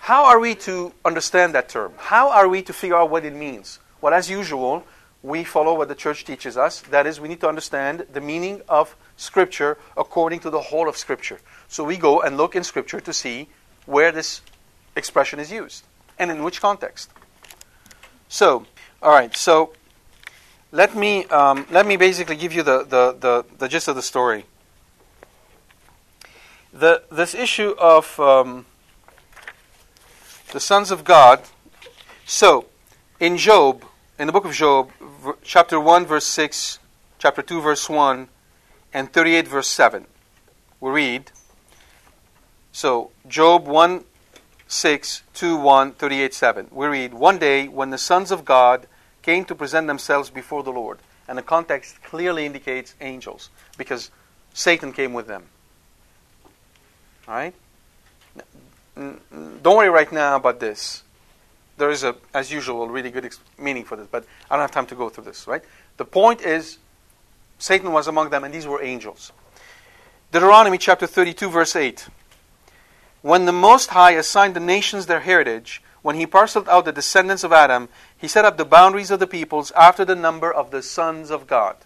[0.00, 1.92] How are we to understand that term?
[1.98, 3.80] How are we to figure out what it means?
[4.00, 4.86] Well, as usual,
[5.22, 6.80] we follow what the church teaches us.
[6.80, 10.96] That is, we need to understand the meaning of Scripture according to the whole of
[10.96, 11.38] Scripture.
[11.68, 13.48] So we go and look in Scripture to see
[13.84, 14.40] where this
[15.00, 15.82] expression is used
[16.18, 17.10] and in which context.
[18.28, 18.66] So,
[19.02, 19.72] all right, so
[20.70, 24.02] let me, um, let me basically give you the, the, the, the, gist of the
[24.02, 24.44] story.
[26.72, 28.66] The, this issue of um,
[30.52, 31.40] the sons of God.
[32.24, 32.66] So,
[33.18, 33.84] in Job,
[34.18, 34.90] in the book of Job,
[35.42, 36.78] chapter 1, verse 6,
[37.18, 38.28] chapter 2, verse 1,
[38.92, 40.06] and 38, verse 7,
[40.78, 41.32] we read.
[42.70, 44.04] So, Job 1,
[44.70, 46.68] 6, 2, 1, 38, 7.
[46.70, 48.86] We read, One day, when the sons of God
[49.22, 54.10] came to present themselves before the Lord, and the context clearly indicates angels, because
[54.54, 55.44] Satan came with them.
[57.28, 57.54] All right?
[58.96, 61.02] Don't worry right now about this
[61.80, 64.86] there is a, as usual, really good meaning for this, but I don't have time
[64.86, 65.62] to go through this, right?
[65.96, 66.78] The point is,
[67.58, 69.32] Satan was among them, and these were angels.
[70.30, 72.06] Deuteronomy chapter 32, verse 8.
[73.22, 77.44] When the Most High assigned the nations their heritage, when he parceled out the descendants
[77.44, 80.82] of Adam, he set up the boundaries of the peoples after the number of the
[80.82, 81.76] sons of God.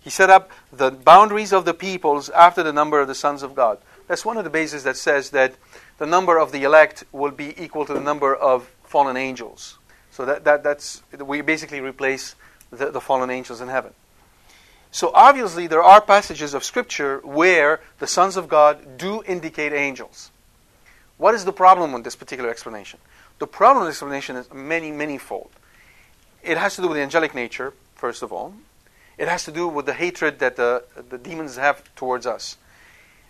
[0.00, 3.54] He set up the boundaries of the peoples after the number of the sons of
[3.54, 3.78] God.
[4.06, 5.54] That's one of the bases that says that
[5.96, 9.78] the number of the elect will be equal to the number of fallen angels.
[10.10, 12.34] So that, that, that's, we basically replace
[12.70, 13.94] the, the fallen angels in heaven.
[14.90, 20.30] So obviously, there are passages of Scripture where the sons of God do indicate angels.
[21.16, 22.98] What is the problem with this particular explanation?
[23.38, 25.50] The problem with this explanation is many, many fold.
[26.42, 28.54] It has to do with the angelic nature, first of all.
[29.16, 32.56] It has to do with the hatred that the, the demons have towards us.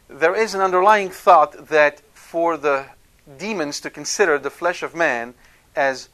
[0.08, 2.86] There is an underlying thought that for the
[3.38, 5.34] demons to consider the flesh of man
[5.76, 6.08] as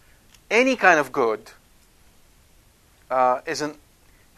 [0.50, 1.50] any kind of good
[3.10, 3.76] uh, isn't.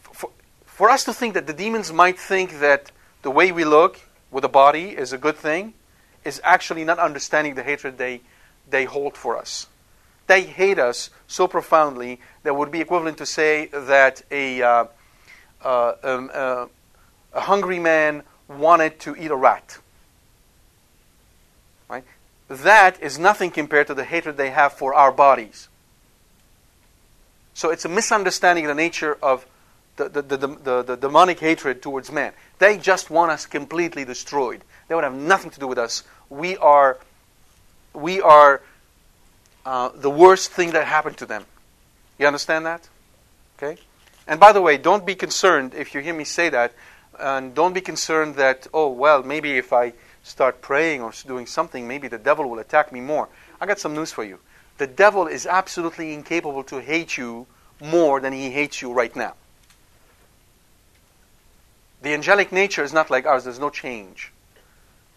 [0.01, 0.31] For,
[0.67, 2.93] for us to think that the demons might think that
[3.23, 5.75] the way we look with a body is a good thing
[6.25, 8.21] is actually not understanding the hatred they,
[8.69, 9.67] they hold for us.
[10.27, 14.85] They hate us so profoundly that would be equivalent to say that a, uh,
[15.63, 16.67] uh, um, uh,
[17.33, 19.79] a hungry man wanted to eat a rat
[22.61, 25.69] that is nothing compared to the hatred they have for our bodies.
[27.55, 29.47] So it's a misunderstanding of the nature of
[29.97, 32.33] the, the, the, the, the demonic hatred towards man.
[32.59, 34.65] They just want us completely destroyed.
[34.89, 36.03] They would have nothing to do with us.
[36.33, 36.97] We are,
[37.93, 38.63] we are
[39.67, 41.45] uh, the worst thing that happened to them.
[42.19, 42.89] You understand that?
[43.59, 43.79] Okay?
[44.27, 46.73] And by the way, don't be concerned if you hear me say that.
[47.21, 51.87] And don't be concerned that, oh, well, maybe if I start praying or doing something,
[51.87, 53.29] maybe the devil will attack me more.
[53.61, 54.39] I got some news for you.
[54.79, 57.47] The devil is absolutely incapable to hate you
[57.79, 59.35] more than he hates you right now.
[62.01, 64.32] The angelic nature is not like ours, there's no change.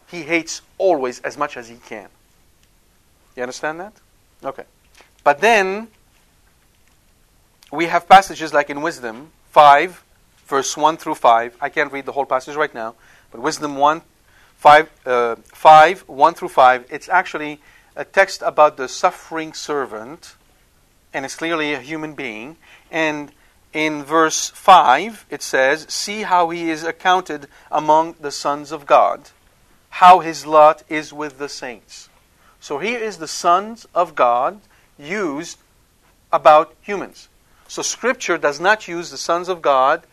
[0.07, 2.09] He hates always as much as he can.
[3.35, 3.93] You understand that?
[4.43, 4.63] Okay.
[5.23, 5.87] But then
[7.71, 10.03] we have passages like in Wisdom 5,
[10.45, 11.57] verse 1 through 5.
[11.59, 12.95] I can't read the whole passage right now,
[13.31, 14.01] but Wisdom 1
[14.57, 17.61] 5, uh, 5, 1 through 5, it's actually
[17.95, 20.35] a text about the suffering servant,
[21.13, 22.57] and it's clearly a human being.
[22.89, 23.31] And
[23.73, 29.29] in verse 5, it says, See how he is accounted among the sons of God,
[29.95, 32.09] how his lot is with the saints.
[32.59, 34.59] So here is the sons of God
[34.99, 35.57] used
[36.33, 37.29] about humans.
[37.69, 40.03] So Scripture does not use the sons of God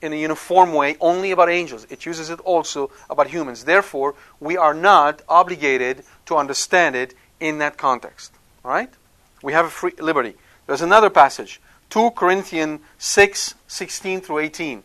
[0.00, 1.86] in a uniform way only about angels.
[1.90, 3.64] It uses it also about humans.
[3.64, 8.32] Therefore, we are not obligated to understand it in that context.
[8.64, 8.90] All right?
[9.42, 10.36] We have a free liberty.
[10.66, 11.60] There's another passage,
[11.90, 14.84] 2 Corinthians 6, 16 through 18.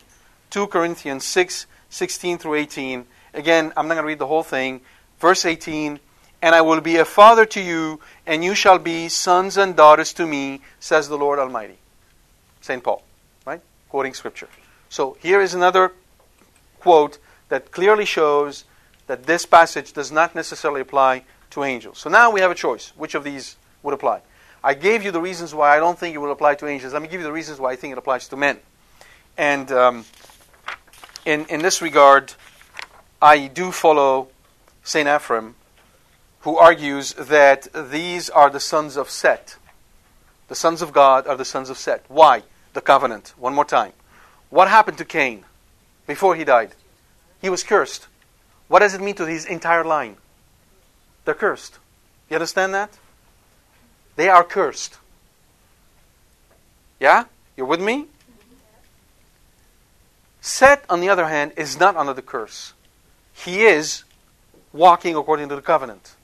[0.50, 3.06] 2 Corinthians 6, 16 through 18.
[3.34, 4.82] Again, I'm not going to read the whole thing.
[5.20, 6.00] Verse 18
[6.42, 10.14] And I will be a father to you, and you shall be sons and daughters
[10.14, 11.78] to me, says the Lord Almighty.
[12.62, 12.84] St.
[12.84, 13.04] Paul,
[13.46, 13.62] right?
[13.90, 14.48] Quoting Scripture.
[14.90, 15.92] So here is another
[16.80, 17.18] quote
[17.50, 18.66] that clearly shows
[19.08, 22.00] that this passage does not necessarily apply to angels.
[22.00, 22.94] So now we have a choice.
[22.96, 24.22] Which of these would apply?
[24.64, 26.94] I gave you the reasons why I don't think it will apply to angels.
[26.94, 28.60] Let me give you the reasons why I think it applies to men.
[29.38, 30.06] And um,
[31.26, 32.34] in, in this regard,
[33.24, 34.28] I do follow
[34.84, 35.08] St.
[35.08, 35.54] Ephrem,
[36.42, 39.58] who argues that these are the sons of Seth.
[40.50, 42.04] The sons of God are the sons of Seth.
[42.10, 42.44] Why?
[42.74, 43.34] The covenant.
[43.38, 43.94] One more time.
[44.50, 45.46] What happened to Cain
[46.06, 46.76] before he died?
[47.42, 48.08] He was cursed.
[48.68, 50.18] What does it mean to his entire line?
[51.24, 51.80] They're cursed.
[52.30, 52.98] You understand that?
[54.18, 54.98] They are cursed.
[57.00, 57.24] Yeah?
[57.56, 58.08] You're with me?
[60.42, 62.74] Seth, on the other hand, is not under the curse.
[63.34, 64.04] He is
[64.72, 66.16] walking according to the covenant.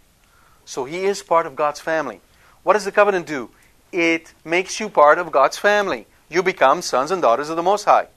[0.65, 2.21] So he is part of God's family.
[2.63, 3.49] What does the covenant do?
[3.91, 6.05] It makes you part of God's family.
[6.29, 8.07] You become sons and daughters of the Most High.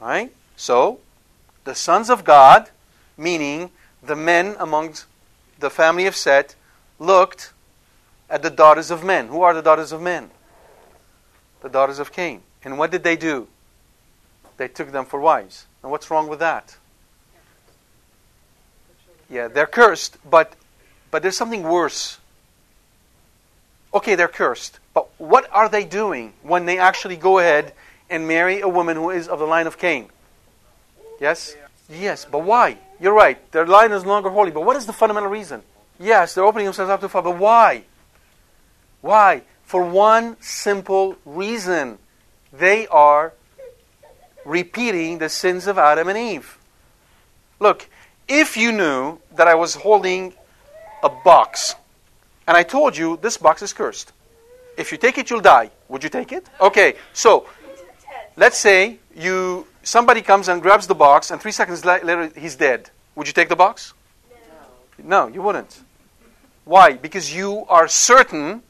[0.00, 0.32] Right?
[0.56, 1.00] So,
[1.64, 2.70] the sons of God,
[3.16, 3.70] meaning
[4.02, 5.06] the men amongst
[5.58, 6.54] the family of Seth,
[6.98, 7.52] looked
[8.28, 9.28] at the daughters of men.
[9.28, 10.30] Who are the daughters of men?
[11.60, 12.42] The daughters of Cain.
[12.64, 13.48] And what did they do?
[14.56, 15.66] They took them for wives.
[15.82, 16.76] And what's wrong with that?
[19.30, 20.54] Yeah, they're cursed, but
[21.10, 22.18] but there's something worse.
[23.94, 27.72] Okay, they're cursed, but what are they doing when they actually go ahead
[28.10, 30.10] and marry a woman who is of the line of Cain.
[31.20, 31.56] Yes?
[31.88, 32.76] Yes, but why?
[32.98, 33.38] You're right.
[33.52, 34.50] Their line is no longer holy.
[34.50, 35.62] But what is the fundamental reason?
[35.98, 37.84] Yes, they're opening themselves up to fire, but why?
[39.00, 39.42] Why?
[39.64, 41.98] For one simple reason.
[42.52, 43.32] They are
[44.44, 46.58] repeating the sins of Adam and Eve.
[47.60, 47.88] Look,
[48.30, 50.32] if you knew that I was holding
[51.02, 51.74] a box
[52.46, 54.12] and I told you this box is cursed,
[54.78, 55.70] if you take it, you'll die.
[55.88, 56.46] Would you take it?
[56.60, 57.46] Okay, so
[58.40, 62.88] Let's say you somebody comes and grabs the box, and three seconds later he's dead.
[63.14, 63.92] Would you take the box?
[64.98, 65.26] No.
[65.26, 65.80] No, you wouldn't.
[66.64, 66.94] Why?
[66.94, 68.62] Because you are certain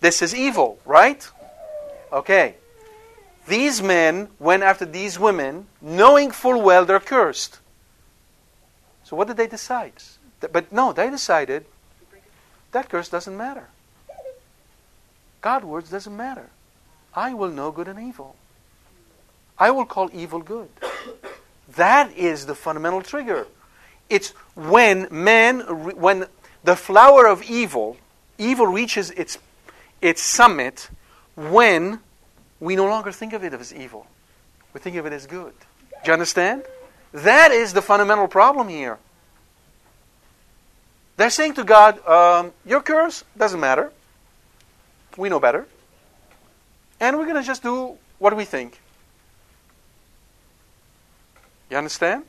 [0.00, 1.26] this is evil, right?
[2.12, 2.56] Okay.
[3.46, 7.60] These men went after these women, knowing full well they're cursed.
[9.04, 9.92] So what did they decide?
[10.40, 11.66] But no, they decided
[12.72, 13.68] that curse doesn't matter.
[15.40, 16.48] God words doesn't matter.
[17.14, 18.34] I will know good and evil.
[19.58, 20.68] I will call evil good.
[21.76, 23.46] That is the fundamental trigger.
[24.08, 26.26] It's when man, when
[26.64, 27.96] the flower of evil,
[28.38, 29.38] evil reaches its,
[30.02, 30.88] its summit
[31.36, 32.00] when
[32.60, 34.06] we no longer think of it as evil.
[34.72, 35.52] We think of it as good.
[35.90, 36.64] Do you understand?
[37.14, 38.98] That is the fundamental problem here.
[41.16, 43.92] They're saying to God, um, Your curse doesn't matter.
[45.16, 45.68] We know better.
[46.98, 48.80] And we're going to just do what we think.
[51.70, 52.24] You understand?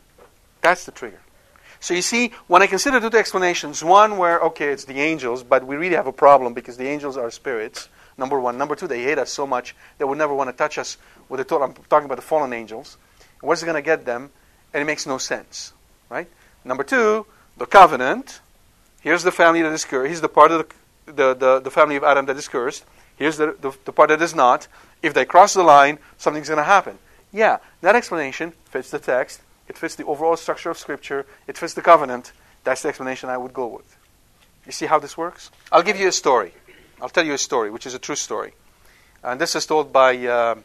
[0.62, 1.20] That's the trigger.
[1.80, 5.66] So you see, when I consider two explanations, one where, okay, it's the angels, but
[5.66, 8.58] we really have a problem because the angels are spirits, number one.
[8.58, 11.48] Number two, they hate us so much they would never want to touch us with
[11.48, 12.98] the I'm talking about the fallen angels.
[13.42, 14.32] Where's it going to get them?
[14.76, 15.72] And it makes no sense.
[16.10, 16.28] Right?
[16.66, 18.42] Number two, the covenant.
[19.00, 20.08] Here's the family that is cursed.
[20.08, 20.68] Here's the part of
[21.06, 22.84] the, the, the, the family of Adam that is cursed.
[23.16, 24.68] Here's the, the, the part that is not.
[25.02, 26.98] If they cross the line, something's going to happen.
[27.32, 29.40] Yeah, that explanation fits the text.
[29.70, 31.26] It fits the overall structure of Scripture.
[31.48, 32.34] It fits the covenant.
[32.66, 33.96] That's the explanation I would go with.
[34.66, 35.52] You see how this works?
[35.72, 36.52] I'll give you a story.
[37.02, 38.52] I'll tell you a story, which is a true story.
[39.24, 40.56] And this is told by uh,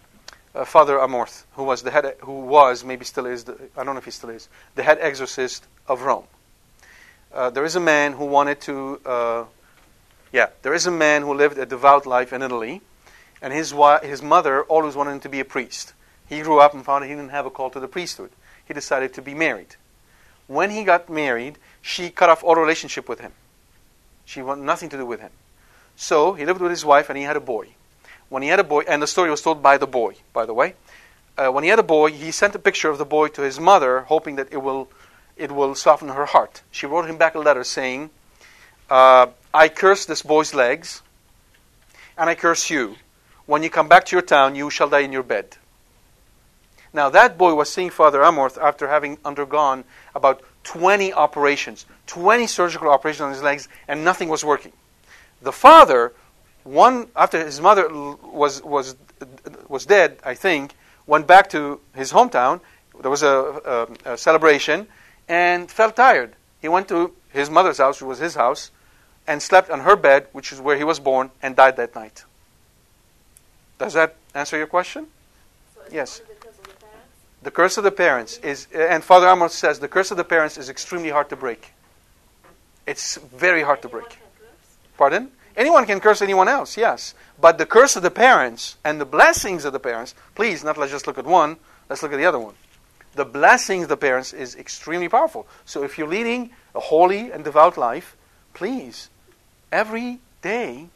[0.54, 3.94] uh, Father Amorth, who was the head, who was, maybe still is, the, I don't
[3.94, 6.24] know if he still is, the head exorcist of Rome.
[7.32, 9.44] Uh, there is a man who wanted to, uh,
[10.32, 12.80] yeah, there is a man who lived a devout life in Italy,
[13.40, 15.94] and his, his mother always wanted him to be a priest.
[16.28, 18.30] He grew up and found he didn't have a call to the priesthood.
[18.66, 19.76] He decided to be married.
[20.50, 23.32] when he got married, she cut off all relationship with him.
[24.24, 25.30] She wanted nothing to do with him.
[25.94, 27.68] So he lived with his wife and he had a boy.
[28.30, 30.54] When he had a boy, and the story was told by the boy, by the
[30.54, 30.74] way.
[31.36, 33.60] Uh, when he had a boy, he sent a picture of the boy to his
[33.60, 34.88] mother, hoping that it will,
[35.36, 36.62] it will soften her heart.
[36.70, 38.10] She wrote him back a letter saying,
[38.88, 41.02] uh, I curse this boy's legs,
[42.16, 42.96] and I curse you.
[43.46, 45.56] When you come back to your town, you shall die in your bed.
[46.92, 52.88] Now, that boy was seeing Father Amorth after having undergone about 20 operations, 20 surgical
[52.88, 54.72] operations on his legs, and nothing was working.
[55.42, 56.12] The father,
[56.64, 58.96] one after his mother was was
[59.68, 60.74] was dead, I think,
[61.06, 62.60] went back to his hometown.
[63.00, 64.86] There was a, a, a celebration,
[65.28, 66.34] and felt tired.
[66.60, 68.70] He went to his mother's house, which was his house,
[69.26, 72.24] and slept on her bed, which is where he was born, and died that night.
[73.78, 75.06] Does that answer your question?
[75.74, 76.20] So Yes.
[76.20, 76.70] only because of the?
[77.42, 80.58] The curse of the parents is, and Father Amorth says, the curse of the parents
[80.58, 81.72] is extremely hard to break.
[82.86, 84.18] It's very hard to break.
[84.98, 85.30] Pardon?
[85.56, 87.14] Anyone can curse anyone else, yes.
[87.40, 90.92] But the curse of the parents and the blessings of the parents, please, not let's
[90.92, 91.56] just look at one,
[91.88, 92.54] let's look at the other one.
[93.14, 95.46] The blessings of the parents is extremely powerful.
[95.64, 98.16] So if you're leading a holy and devout life,
[98.54, 99.10] please,
[99.72, 100.88] every day,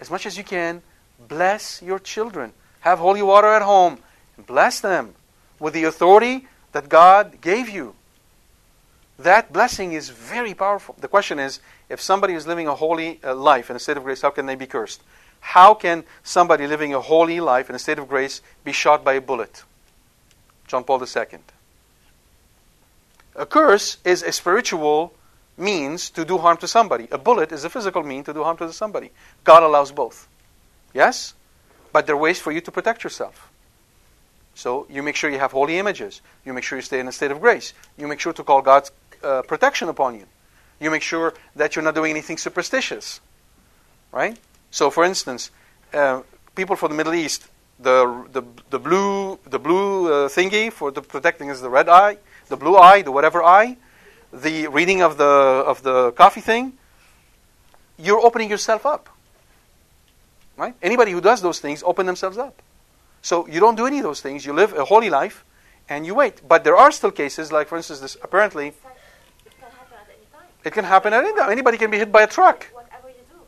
[0.00, 0.82] as much as you can,
[1.28, 2.52] bless your children.
[2.80, 3.98] Have holy water at home
[4.36, 5.14] and bless them
[5.58, 7.94] with the authority that God gave you.
[9.18, 10.94] That blessing is very powerful.
[10.98, 14.04] The question is if somebody is living a holy uh, life in a state of
[14.04, 15.02] grace, how can they be cursed?
[15.40, 19.14] How can somebody living a holy life in a state of grace be shot by
[19.14, 19.64] a bullet?
[20.66, 21.38] John Paul II.
[23.34, 25.14] A curse is a spiritual
[25.56, 27.08] means to do harm to somebody.
[27.10, 29.10] A bullet is a physical mean to do harm to somebody.
[29.44, 30.28] God allows both.
[30.94, 31.34] Yes?
[31.92, 33.50] But there are ways for you to protect yourself.
[34.54, 36.20] So you make sure you have holy images.
[36.44, 37.72] You make sure you stay in a state of grace.
[37.96, 38.90] You make sure to call God's
[39.22, 40.26] uh, protection upon you.
[40.80, 43.20] You make sure that you're not doing anything superstitious.
[44.12, 44.38] Right?
[44.70, 45.50] So, for instance,
[45.92, 46.22] uh,
[46.54, 47.48] people from the Middle East,
[47.80, 52.18] the, the, the blue, the blue uh, thingy for the protecting is the red eye,
[52.48, 53.76] the blue eye, the whatever eye,
[54.32, 56.74] the reading of the, of the coffee thing,
[57.98, 59.08] you're opening yourself up.
[60.56, 60.74] Right?
[60.82, 62.62] Anybody who does those things open themselves up.
[63.22, 64.44] So you don't do any of those things.
[64.44, 65.44] You live a holy life
[65.88, 66.46] and you wait.
[66.46, 68.96] But there are still cases, like for instance, this apparently It's like,
[69.46, 70.47] it can happen at any time.
[70.64, 71.50] It can happen at any time.
[71.50, 72.66] Anybody can be hit by a truck.
[72.72, 73.40] Whatever you do.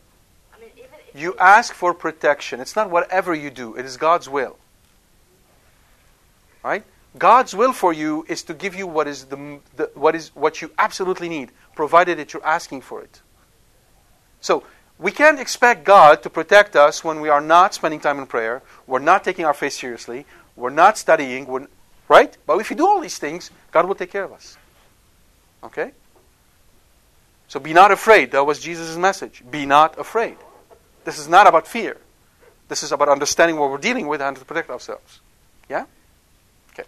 [0.55, 2.61] I mean, even if You ask for protection.
[2.61, 4.59] It's not whatever you do, it is God's will.
[6.63, 6.85] Right?
[7.19, 10.63] God's will for you is to give you what is the, the what is what
[10.63, 13.21] you absolutely need, provided that you're asking for it.
[14.41, 14.63] So
[14.99, 18.63] we can't expect God to protect us when we are not spending time in prayer,
[18.87, 21.67] we're not taking our faith seriously, we're not studying, we're,
[22.09, 22.37] right?
[22.47, 24.57] But if you do all these things, God will take care of us.
[25.65, 25.93] Okay?
[27.51, 28.31] So be not afraid.
[28.31, 29.43] That was Jesus' message.
[29.51, 30.37] Be not afraid.
[31.05, 31.97] This is not about fear.
[32.69, 35.19] This is about understanding what we're dealing with and to protect ourselves.
[35.69, 35.87] Yeah?
[36.73, 36.85] Okay.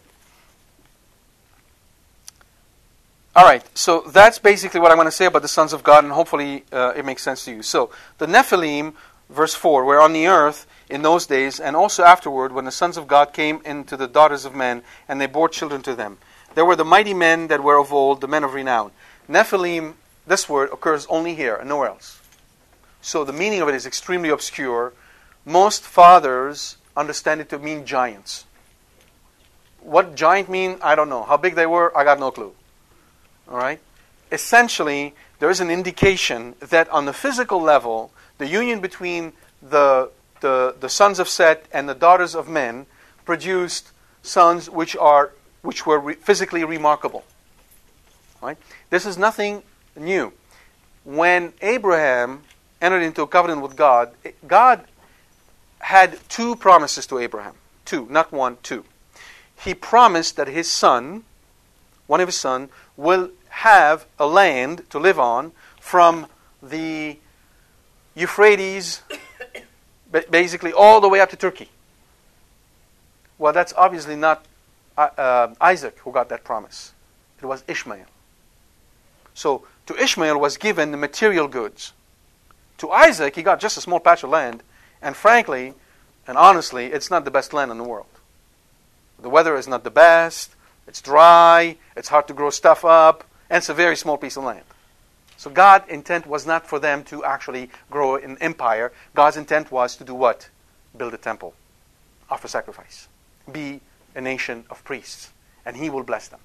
[3.34, 3.64] All right.
[3.76, 6.62] So that's basically what I'm going to say about the sons of God, and hopefully
[6.70, 7.62] uh, it makes sense to you.
[7.64, 8.94] So the Nephilim,
[9.30, 12.96] verse 4, were on the earth in those days, and also afterward, when the sons
[12.96, 16.18] of God came into the daughters of men, and they bore children to them.
[16.54, 18.92] There were the mighty men that were of old, the men of renown.
[19.28, 19.94] Nephilim,
[20.26, 22.20] this word occurs only here and nowhere else.
[23.00, 24.92] So the meaning of it is extremely obscure.
[25.44, 28.44] Most fathers understand it to mean giants.
[29.80, 31.24] What giant mean, I don't know.
[31.24, 32.52] How big they were, I got no clue.
[33.48, 33.80] All right?
[34.30, 40.10] Essentially, there is an indication that on the physical level, the union between the,
[40.40, 42.86] the, the sons of Seth and the daughters of men
[43.24, 43.90] produced
[44.22, 47.24] sons which, are, which were re- physically remarkable.
[48.40, 48.56] Right?
[48.90, 49.64] This is nothing
[49.96, 50.32] new.
[51.04, 52.42] When Abraham
[52.80, 54.12] entered into a covenant with God,
[54.46, 54.84] God
[55.80, 57.54] had two promises to Abraham.
[57.84, 58.84] Two, not one, two.
[59.64, 61.24] He promised that his son,
[62.06, 66.26] one of his sons, will have a land to live on from
[66.62, 67.18] the
[68.14, 69.02] Euphrates,
[70.30, 71.68] basically all the way up to Turkey.
[73.38, 74.44] Well, that's obviously not
[74.96, 76.92] uh, uh, Isaac who got that promise.
[77.40, 78.06] It was Ishmael.
[79.34, 81.92] So to Ishmael was given the material goods.
[82.78, 84.62] To Isaac, he got just a small patch of land,
[85.00, 85.74] and frankly
[86.26, 88.06] and honestly, it's not the best land in the world.
[89.20, 90.54] The weather is not the best,
[90.86, 94.44] it's dry, it's hard to grow stuff up, and it's a very small piece of
[94.44, 94.64] land.
[95.36, 98.92] So God's intent was not for them to actually grow an empire.
[99.14, 100.48] God's intent was to do what?
[100.96, 101.54] Build a temple,
[102.30, 103.08] offer sacrifice,
[103.50, 103.80] be
[104.14, 105.32] a nation of priests,
[105.66, 106.40] and He will bless them.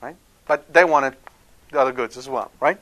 [0.00, 0.16] Right?
[0.48, 1.14] but they wanted
[1.70, 2.78] the other goods as well, right?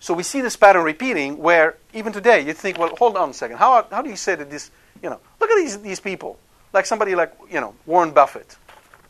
[0.00, 3.34] So we see this pattern repeating where even today you think, well, hold on a
[3.34, 3.56] second.
[3.56, 4.70] How, how do you say that this,
[5.02, 6.38] you know, look at these, these people.
[6.72, 8.56] Like somebody like, you know, Warren Buffett.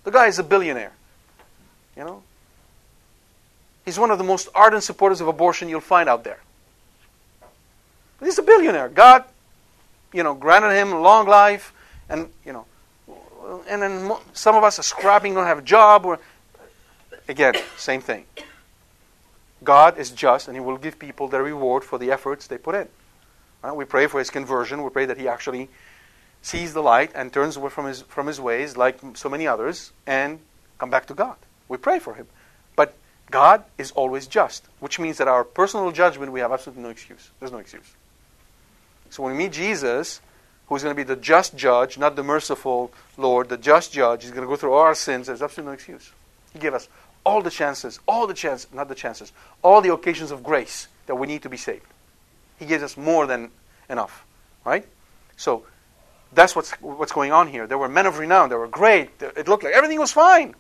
[0.05, 0.93] The guy is a billionaire.
[1.97, 2.23] You know?
[3.85, 6.41] He's one of the most ardent supporters of abortion you'll find out there.
[8.21, 8.89] He's a billionaire.
[8.89, 9.25] God,
[10.13, 11.73] you know, granted him a long life,
[12.09, 12.65] and you know,
[13.69, 16.07] and then some of us are scrapping, don't have a job.
[16.07, 16.19] Or
[17.29, 18.25] again, same thing.
[19.67, 22.75] God is just, and He will give people their reward for the efforts they put
[22.75, 22.89] in.
[23.63, 23.73] Right?
[23.75, 24.83] We pray for his conversion.
[24.83, 25.69] We pray that he actually
[26.41, 29.93] sees the light and turns away from his from his ways, like so many others,
[30.07, 30.39] and
[30.79, 31.37] come back to God.
[31.69, 32.29] We pray for him,
[32.77, 32.95] but
[33.31, 37.31] God is always just, which means that our personal judgment we have absolutely no excuse.
[37.41, 37.93] There's no excuse.
[39.11, 40.21] So when we meet Jesus,
[40.69, 44.31] who's going to be the just judge, not the merciful Lord, the just judge, he's
[44.31, 45.27] going to go through all our sins.
[45.27, 46.13] There's absolutely no excuse.
[46.53, 46.89] He gave us
[47.27, 51.17] all the chances, all the chances, not the chances, all the occasions of grace that
[51.17, 51.85] we need to be saved.
[52.59, 53.51] He gives us more than
[53.91, 54.25] enough,
[54.65, 54.87] right?
[55.37, 55.67] So
[56.33, 57.67] that's what's what's going on here.
[57.67, 58.49] There were men of renown.
[58.49, 59.11] They were great.
[59.21, 60.55] It looked like everything was fine.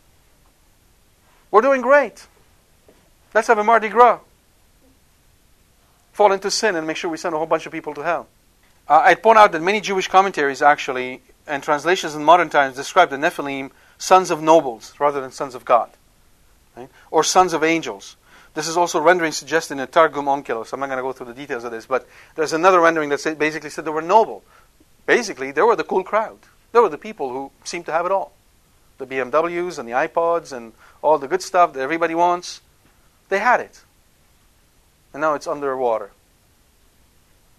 [1.53, 2.27] We're doing great.
[3.33, 4.19] Let's have a Mardi Gras.
[6.13, 8.27] Fall into sin and make sure we send a whole bunch of people to hell.
[8.89, 13.11] Uh, I'd point out that many Jewish commentaries actually and translations in modern times describe
[13.11, 15.91] the Nephilim sons of nobles rather than sons of God,
[16.77, 16.89] right?
[17.11, 18.17] or sons of angels.
[18.55, 20.73] This is also rendering suggested in the Targum Onkelos.
[20.73, 23.39] I'm not going to go through the details of this, but there's another rendering that
[23.39, 24.43] basically said they were noble.
[25.05, 26.39] Basically, they were the cool crowd.
[26.73, 28.33] They were the people who seemed to have it all.
[28.99, 30.73] The BMWs and the iPods and
[31.03, 32.63] all the good stuff that everybody wants.
[33.29, 33.83] They had it.
[35.13, 36.11] And now it's underwater.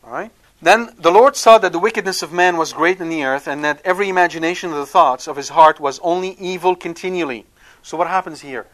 [0.04, 0.32] All right?
[0.62, 3.64] Then the Lord saw that the wickedness of man was great in the earth, and
[3.64, 7.46] that every imagination of the thoughts of his heart was only evil continually.
[7.84, 8.66] So what happens here?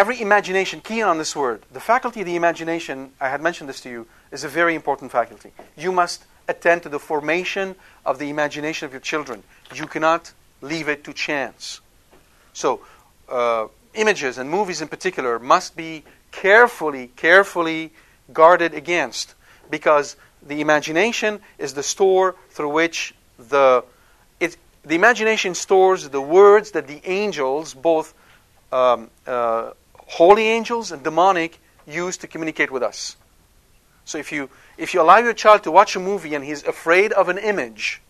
[0.00, 3.82] Every imagination, key on this word, the faculty of the imagination, I had mentioned this
[3.82, 5.52] to you, is a very important faculty.
[5.76, 7.76] You must attend to the formation
[8.06, 9.42] of the imagination of your children.
[9.74, 10.32] You cannot
[10.62, 11.82] leave it to chance.
[12.54, 12.80] So,
[13.28, 17.92] uh, images and movies in particular must be carefully, carefully
[18.32, 19.34] guarded against
[19.68, 23.84] because the imagination is the store through which the
[24.40, 28.14] it, the imagination stores the words that the angels, both
[28.72, 29.72] um, uh,
[30.10, 33.16] holy angels and demonic, use to communicate with us.
[34.04, 37.12] So if you if you allow your child to watch a movie and he's afraid
[37.12, 38.00] of an image,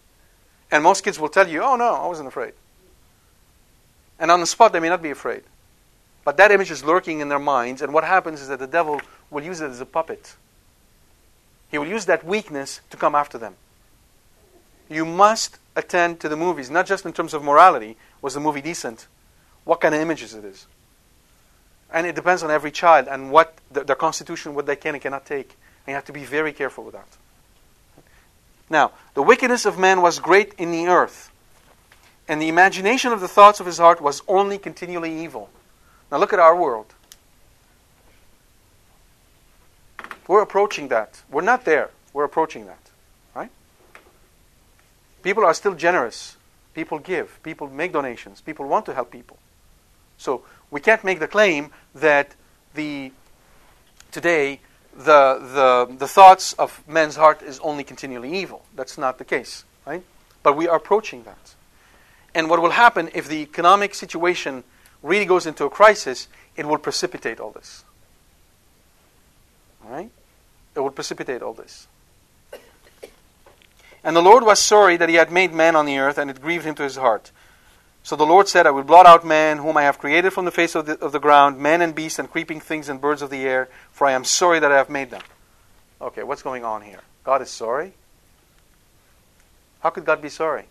[0.70, 2.54] and most kids will tell you, "Oh no, I wasn't afraid,"
[4.18, 5.42] and on the spot they may not be afraid,
[6.24, 9.00] but that image is lurking in their minds, and what happens is that the devil
[9.30, 10.36] will use it as a puppet.
[11.70, 13.56] He will use that weakness to come after them.
[14.88, 17.96] You must attend to the movies, not just in terms of morality.
[18.22, 19.06] Was the movie decent?
[19.64, 20.66] What kind of images it is?
[21.92, 25.02] And it depends on every child and what the, their constitution, what they can and
[25.02, 25.56] cannot take.
[25.86, 27.08] And you have to be very careful with that.
[28.68, 31.32] Now, the wickedness of man was great in the earth,
[32.28, 35.50] and the imagination of the thoughts of his heart was only continually evil.
[36.12, 36.86] Now look at our world.
[40.28, 41.22] We're approaching that.
[41.28, 41.90] We're not there.
[42.12, 42.78] We're approaching that.
[43.34, 43.50] Right?
[45.24, 46.36] People are still generous.
[46.72, 47.42] People give.
[47.42, 48.40] People make donations.
[48.40, 49.38] People want to help people.
[50.18, 52.34] So we can't make the claim that
[52.74, 53.12] the
[54.10, 54.60] today
[54.96, 58.64] the, the, the thoughts of men's heart is only continually evil.
[58.74, 60.02] That's not the case, right?
[60.42, 61.54] But we are approaching that.
[62.34, 64.64] And what will happen if the economic situation
[65.02, 67.84] really goes into a crisis, it will precipitate all this.
[69.84, 70.10] Right?
[70.74, 71.88] It will precipitate all this.
[74.02, 76.40] And the Lord was sorry that he had made man on the earth, and it
[76.40, 77.32] grieved him to his heart.
[78.02, 80.50] So the Lord said, I will blot out man, whom I have created from the
[80.50, 83.30] face of the, of the ground, man and beast, and creeping things and birds of
[83.30, 85.22] the air, for I am sorry that I have made them.
[86.00, 87.00] Okay, what's going on here?
[87.24, 87.92] God is sorry?
[89.80, 90.64] How could God be sorry?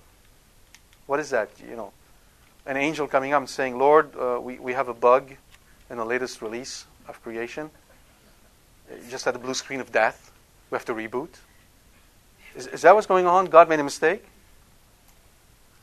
[1.06, 1.50] What is that?
[1.68, 1.94] You know,
[2.66, 5.32] an angel coming up and saying, Lord, uh, we, we have a bug
[5.90, 7.70] in the latest release of creation.
[9.10, 10.32] Just had a blue screen of death.
[10.72, 11.30] We have to reboot.
[12.56, 13.46] Is, is that what's going on?
[13.46, 14.26] God made a mistake?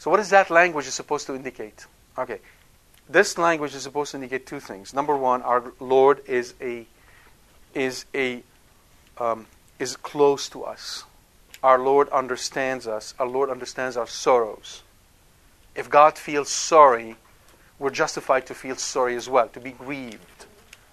[0.06, 1.84] So, what is that language is supposed to indicate?
[2.16, 2.38] Okay,
[3.08, 4.94] this language is supposed to indicate two things.
[4.94, 6.86] Number one, our Lord is a
[7.74, 8.44] is a
[9.18, 9.46] um,
[9.80, 11.02] is close to us.
[11.60, 13.14] Our Lord understands us.
[13.18, 14.84] Our Lord understands our sorrows.
[15.74, 17.16] If God feels sorry,
[17.80, 20.46] we're justified to feel sorry as well, to be grieved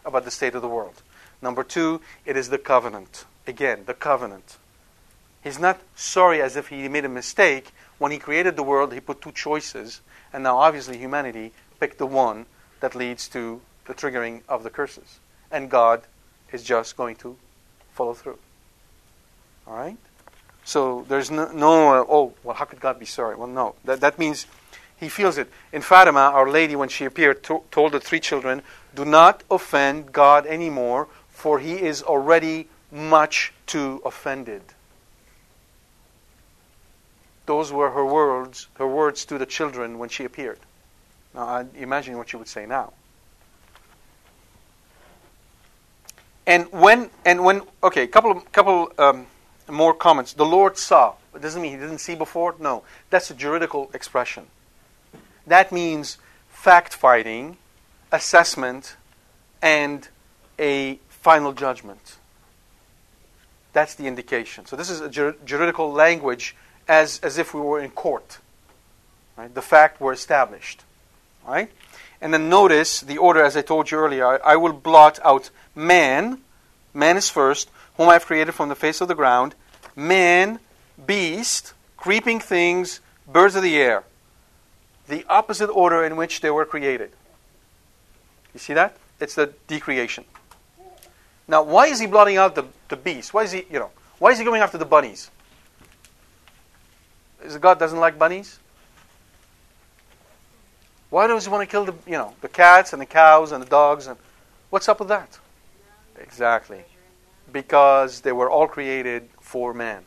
[0.03, 1.03] about the state of the world.
[1.39, 3.25] Number two, it is the covenant.
[3.45, 4.57] Again, the covenant.
[5.43, 7.73] He's not sorry as if he made a mistake.
[8.03, 10.01] When he created the world, he put two choices,
[10.33, 12.47] and now obviously humanity picked the one
[12.81, 15.19] that leads to the triggering of the curses.
[15.49, 16.01] And God
[16.51, 17.37] is just going to
[17.93, 18.39] follow through.
[19.65, 19.95] All right?
[20.65, 23.37] So there's no, no uh, oh, well, how could God be sorry?
[23.37, 23.75] Well, no.
[23.85, 24.47] That, that means
[24.97, 25.49] he feels it.
[25.71, 30.11] In Fatima, Our Lady, when she appeared, to, told the three children, Do not offend
[30.11, 34.61] God anymore, for he is already much too offended.
[37.45, 40.59] Those were her words, her words to the children when she appeared.
[41.33, 42.93] Now, I imagine what she would say now.
[46.45, 49.27] And when, and when, okay, couple, couple um,
[49.69, 50.33] more comments.
[50.33, 51.13] The Lord saw.
[51.35, 52.55] It doesn't mean he didn't see before.
[52.59, 54.47] No, that's a juridical expression.
[55.47, 56.17] That means
[56.49, 57.57] fact fighting,
[58.11, 58.95] assessment,
[59.61, 60.07] and
[60.59, 62.17] a final judgment.
[63.71, 64.65] That's the indication.
[64.65, 66.55] So this is a jur- juridical language
[66.87, 68.39] as, as if we were in court.
[69.37, 69.53] Right?
[69.53, 70.83] The fact were established.
[71.47, 71.71] Right?
[72.21, 74.43] And then notice the order, as I told you earlier.
[74.45, 76.39] I, will blot out man.
[76.93, 79.55] Man is first, whom I have created from the face of the ground.
[79.95, 80.59] Man,
[81.05, 84.03] beast, creeping things, birds of the air.
[85.07, 87.11] The opposite order in which they were created.
[88.53, 88.95] You see that?
[89.19, 90.23] It's the decreation.
[91.47, 93.33] Now, why is he blotting out the, the beast?
[93.33, 95.29] Why is he, you know, why is he going after the bunnies?
[97.43, 98.59] Is God doesn't like bunnies?
[101.09, 103.61] Why does he want to kill the, you know, the cats and the cows and
[103.61, 104.17] the dogs and
[104.69, 105.37] what's up with that?
[106.17, 106.83] Exactly.
[107.51, 110.03] Because they were all created for man.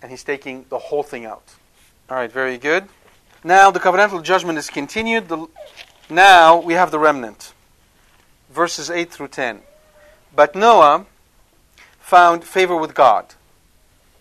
[0.00, 1.42] And he's taking the whole thing out.
[2.08, 2.84] All right, very good.
[3.42, 5.28] Now the covenantal judgment is continued.
[5.28, 5.48] The,
[6.08, 7.52] now we have the remnant.
[8.50, 9.60] Verses 8 through 10.
[10.34, 11.06] But Noah
[11.98, 13.34] found favor with God.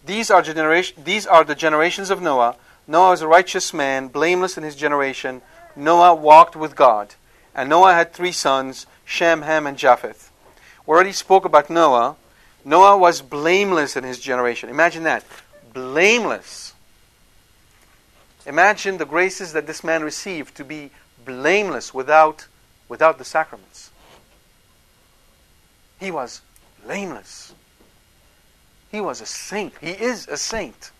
[0.09, 2.55] These are, generation, these are the generations of Noah.
[2.87, 5.43] Noah was a righteous man, blameless in his generation.
[5.75, 7.13] Noah walked with God.
[7.53, 10.31] And Noah had three sons, Shem, Ham, and Japheth.
[10.87, 12.15] We already spoke about Noah.
[12.65, 14.67] Noah was blameless in his generation.
[14.67, 15.23] Imagine that.
[15.75, 16.73] Blameless.
[18.47, 20.89] Imagine the graces that this man received to be
[21.23, 22.47] blameless without,
[22.87, 23.91] without the sacraments.
[25.99, 26.41] He was
[26.83, 27.53] blameless.
[28.91, 29.73] He was a saint.
[29.81, 30.91] He is a saint.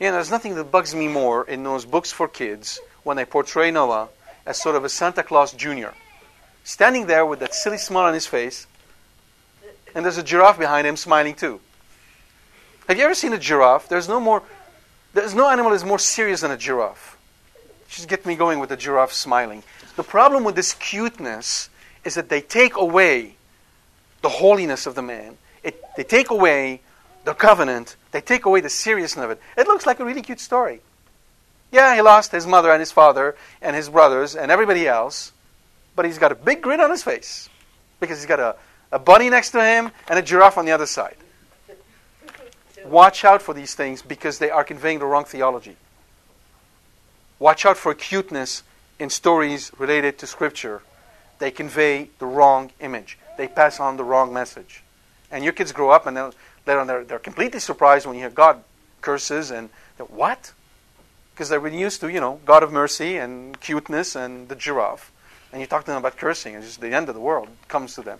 [0.00, 3.70] Know, there's nothing that bugs me more in those books for kids when they portray
[3.70, 4.08] Noah
[4.44, 5.90] as sort of a Santa Claus Jr.
[6.64, 8.66] Standing there with that silly smile on his face,
[9.94, 11.60] and there's a giraffe behind him smiling too.
[12.88, 13.88] Have you ever seen a giraffe?
[13.88, 14.42] There's no more
[15.14, 17.18] there's no animal that's more serious than a giraffe.
[17.88, 19.62] Just get me going with the giraffe smiling.
[19.96, 21.68] The problem with this cuteness
[22.04, 23.36] is that they take away
[24.22, 26.80] the holiness of the man it, they take away
[27.24, 29.40] the covenant, they take away the seriousness of it.
[29.56, 30.80] It looks like a really cute story.
[31.70, 35.32] Yeah, he lost his mother and his father and his brothers and everybody else,
[35.96, 37.48] but he's got a big grin on his face
[37.98, 38.56] because he's got a,
[38.90, 41.16] a bunny next to him and a giraffe on the other side.
[42.84, 45.76] Watch out for these things because they are conveying the wrong theology.
[47.38, 48.62] Watch out for cuteness
[48.98, 50.82] in stories related to Scripture.
[51.38, 54.81] They convey the wrong image, they pass on the wrong message.
[55.32, 56.32] And your kids grow up and then
[56.66, 58.62] later on they're, they're completely surprised when you hear God
[59.00, 59.70] curses and
[60.08, 60.52] what?
[61.34, 65.10] Because they've been used to, you know, God of mercy and cuteness and the giraffe.
[65.52, 67.94] And you talk to them about cursing, and just the end of the world comes
[67.96, 68.18] to them.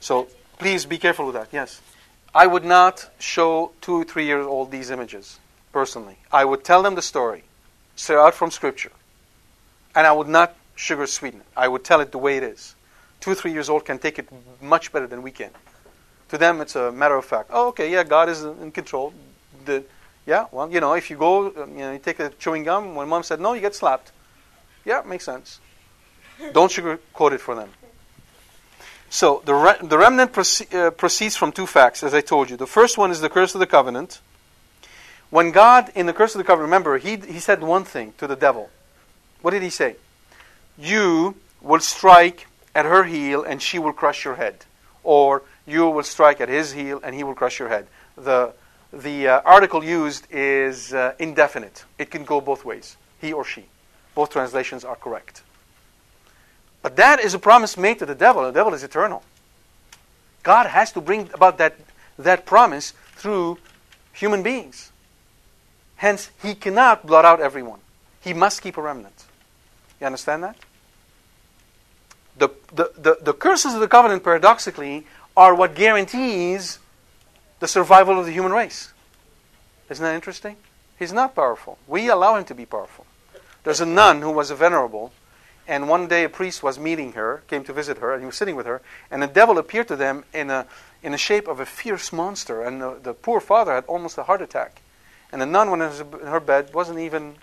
[0.00, 0.28] So
[0.58, 1.48] please be careful with that.
[1.52, 1.80] Yes.
[2.34, 5.38] I would not show two, or three years old these images,
[5.72, 6.18] personally.
[6.30, 7.44] I would tell them the story,
[7.94, 8.92] straight out from Scripture.
[9.94, 11.46] And I would not sugar sweeten it.
[11.56, 12.74] I would tell it the way it is.
[13.20, 14.28] Two, or three years old can take it
[14.60, 15.50] much better than we can.
[16.30, 17.50] To them, it's a matter of fact.
[17.52, 19.12] Oh, okay, yeah, God is in control.
[19.64, 19.84] The,
[20.26, 22.94] yeah, well, you know, if you go, um, you know, you take a chewing gum.
[22.94, 24.12] When mom said no, you get slapped.
[24.84, 25.60] Yeah, makes sense.
[26.52, 27.70] Don't sugarcoat it for them.
[29.08, 32.56] So the re- the remnant proce- uh, proceeds from two facts, as I told you.
[32.56, 34.20] The first one is the curse of the covenant.
[35.30, 38.26] When God, in the curse of the covenant, remember, he, he said one thing to
[38.26, 38.70] the devil.
[39.42, 39.96] What did he say?
[40.78, 44.64] You will strike at her heel and she will crush your head.
[45.02, 47.86] Or you will strike at his heel and he will crush your head.
[48.16, 48.52] The,
[48.92, 53.66] the uh, article used is uh, indefinite, it can go both ways, he or she.
[54.14, 55.42] Both translations are correct.
[56.82, 58.44] But that is a promise made to the devil.
[58.44, 59.22] The devil is eternal.
[60.42, 61.76] God has to bring about that,
[62.18, 63.58] that promise through
[64.12, 64.92] human beings.
[65.96, 67.80] Hence, he cannot blot out everyone.
[68.20, 69.24] He must keep a remnant.
[70.00, 70.56] You understand that?
[72.38, 75.06] The, the, the, the curses of the covenant, paradoxically,
[75.36, 76.78] are what guarantees
[77.60, 78.92] the survival of the human race.
[79.90, 80.56] Isn't that interesting?
[80.98, 81.78] He's not powerful.
[81.86, 83.06] We allow him to be powerful.
[83.64, 85.12] There's a nun who was a venerable,
[85.68, 88.36] And one day a priest was meeting her, came to visit her, and he was
[88.36, 90.66] sitting with her, and the devil appeared to them in a
[91.02, 94.24] in the shape of a fierce monster, and the, the poor father had almost a
[94.24, 94.80] heart attack.
[95.30, 95.90] And the nun, when in
[96.26, 97.36] her bed, wasn't even,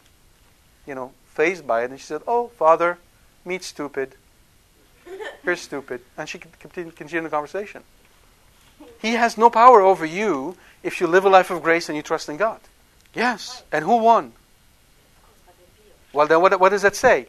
[0.88, 2.98] you know, phased by it, and she said, "Oh, father,
[3.46, 4.16] meet stupid.
[5.44, 7.84] You're stupid," and she continued, continued the conversation.
[9.00, 12.02] He has no power over you if you live a life of grace and you
[12.02, 12.60] trust in God.
[13.14, 14.34] Yes, and who won?
[16.14, 17.28] Well, then what, what does that say?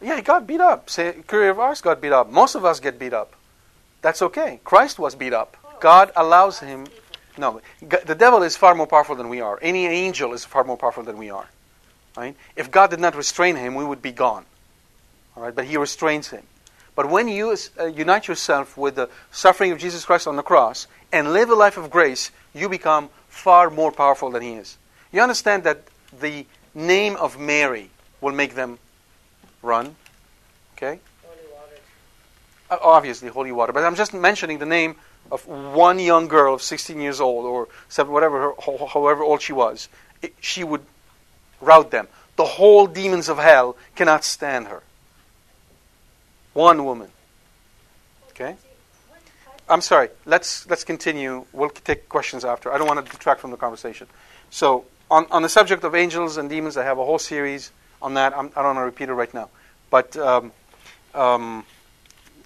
[0.00, 0.90] Yeah, he got beat up.
[0.90, 2.30] Say, courier of ours got beat up.
[2.30, 3.34] Most of us get beat up.
[4.00, 4.60] That's okay.
[4.62, 5.56] Christ was beat up.
[5.80, 6.86] God allows him.
[7.36, 9.58] No, the devil is far more powerful than we are.
[9.62, 11.48] Any angel is far more powerful than we are.
[12.16, 12.36] Right?
[12.56, 14.44] If God did not restrain him, we would be gone.
[15.38, 16.42] All right, but He restrains him.
[16.96, 20.88] But when you uh, unite yourself with the suffering of Jesus Christ on the cross
[21.12, 24.76] and live a life of grace, you become far more powerful than He is.
[25.12, 25.82] You understand that
[26.18, 28.80] the name of Mary will make them
[29.62, 29.94] run.
[30.76, 30.98] Okay?
[31.24, 31.76] Holy water.
[32.68, 33.72] Uh, obviously, holy water.
[33.72, 34.96] But I'm just mentioning the name
[35.30, 39.52] of one young girl of 16 years old or seven, whatever, her, however old she
[39.52, 39.88] was.
[40.20, 40.84] It, she would
[41.60, 42.08] rout them.
[42.34, 44.82] The whole demons of hell cannot stand her.
[46.58, 47.08] One woman.
[48.30, 48.56] Okay?
[49.68, 50.08] I'm sorry.
[50.26, 51.46] Let's let's continue.
[51.52, 52.72] We'll take questions after.
[52.72, 54.08] I don't want to detract from the conversation.
[54.50, 57.70] So, on, on the subject of angels and demons, I have a whole series
[58.02, 58.36] on that.
[58.36, 59.50] I'm, I do not want to repeat it right now.
[59.88, 60.50] But um,
[61.14, 61.64] um,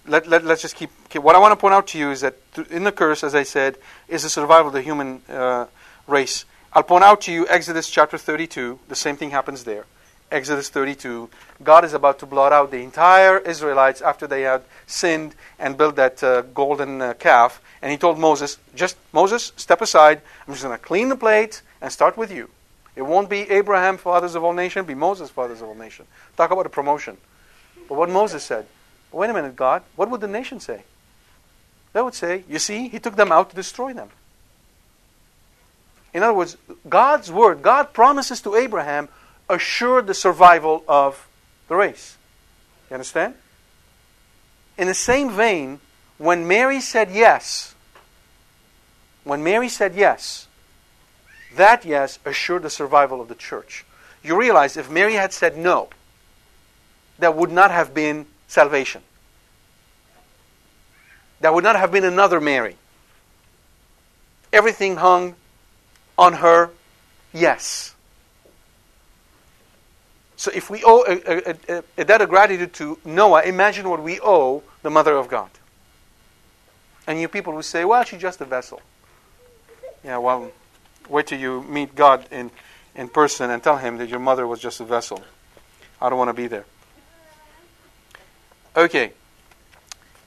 [0.05, 2.21] let, let, us just keep, keep, What I want to point out to you is
[2.21, 2.35] that
[2.69, 5.65] in the curse, as I said, is the survival of the human uh,
[6.05, 6.45] race.
[6.71, 8.77] I'll point out to you Exodus chapter 32.
[8.89, 9.87] The same thing happens there.
[10.31, 11.29] Exodus 32.
[11.63, 15.95] God is about to blot out the entire Israelites after they had sinned and built
[15.95, 17.61] that uh, golden uh, calf.
[17.81, 20.21] And he told Moses, just Moses, step aside.
[20.47, 22.49] I'm just going to clean the plate and start with you.
[22.95, 26.07] It won't be Abraham, fathers of all nations, be Moses, fathers of all nations.
[26.37, 27.17] Talk about a promotion.
[27.89, 28.67] But what Moses said,
[29.11, 30.83] wait a minute, God, what would the nation say?
[31.93, 34.09] They would say, you see, he took them out to destroy them.
[36.13, 36.57] In other words,
[36.87, 39.09] God's word, God promises to Abraham,
[39.49, 41.27] assured the survival of
[41.67, 42.17] the race.
[42.89, 43.35] You understand?
[44.77, 45.79] In the same vein,
[46.17, 47.75] when Mary said yes,
[49.23, 50.47] when Mary said yes,
[51.55, 53.85] that yes assured the survival of the church.
[54.23, 55.89] You realize if Mary had said no,
[57.19, 59.01] there would not have been salvation.
[61.39, 62.77] There would not have been another Mary.
[64.51, 65.35] Everything hung
[66.17, 66.69] on her
[67.33, 67.92] yes.
[70.43, 73.43] So if we owe uh, uh, uh, a, a, a, debt of gratitude to Noah,
[73.43, 75.49] imagine what we owe the Mother of God.
[77.07, 78.81] And you people will say, well, she's just a vessel.
[80.03, 80.51] Yeah, well,
[81.07, 82.51] wait till you meet God in,
[82.93, 85.23] in person and tell him that your mother was just a vessel.
[86.01, 86.65] I don't want to be there.
[88.75, 89.13] Okay.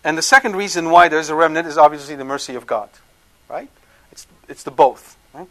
[0.02, 2.88] And the second reason why there's a remnant is obviously the mercy of God.
[3.50, 3.68] Right?
[4.12, 5.18] It's, it's the both.
[5.34, 5.48] Right?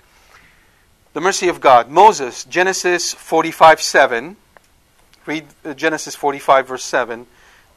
[1.14, 1.88] The mercy of God.
[1.88, 4.38] Moses, Genesis 45 7.
[5.26, 7.26] Read uh, Genesis 45, verse 7.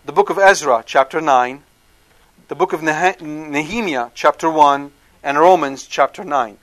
[0.05, 1.63] The book of Ezra, chapter 9.
[2.49, 4.93] The book of Nehemiah, chapter 1.
[5.23, 6.59] And Romans, chapter 9.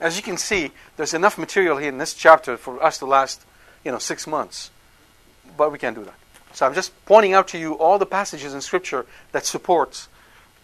[0.00, 3.44] As you can see, there's enough material here in this chapter for us to last,
[3.84, 4.70] you know, six months.
[5.56, 6.14] But we can't do that.
[6.52, 10.08] So I'm just pointing out to you all the passages in Scripture that support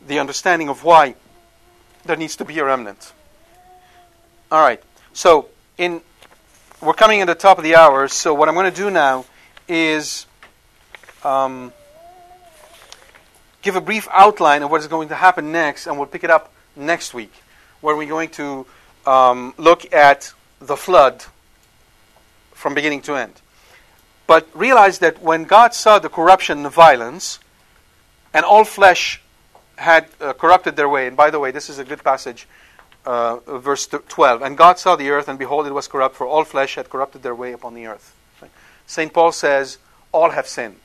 [0.04, 1.14] the understanding of why
[2.04, 3.12] there needs to be a remnant.
[4.50, 4.82] All right.
[5.12, 5.48] So
[5.78, 6.00] in
[6.80, 8.08] we're coming at the top of the hour.
[8.08, 9.26] So what I'm going to do now
[9.70, 10.26] is
[11.22, 11.72] um,
[13.62, 16.30] give a brief outline of what is going to happen next, and we'll pick it
[16.30, 17.32] up next week,
[17.80, 18.66] where we're going to
[19.06, 21.24] um, look at the flood
[22.52, 23.40] from beginning to end.
[24.26, 27.38] But realize that when God saw the corruption and the violence,
[28.34, 29.20] and all flesh
[29.76, 32.46] had uh, corrupted their way, and by the way, this is a good passage,
[33.06, 34.42] uh, verse 12.
[34.42, 37.22] And God saw the earth, and behold, it was corrupt, for all flesh had corrupted
[37.22, 38.14] their way upon the earth.
[38.90, 39.12] St.
[39.12, 39.78] Paul says,
[40.10, 40.80] all have sinned.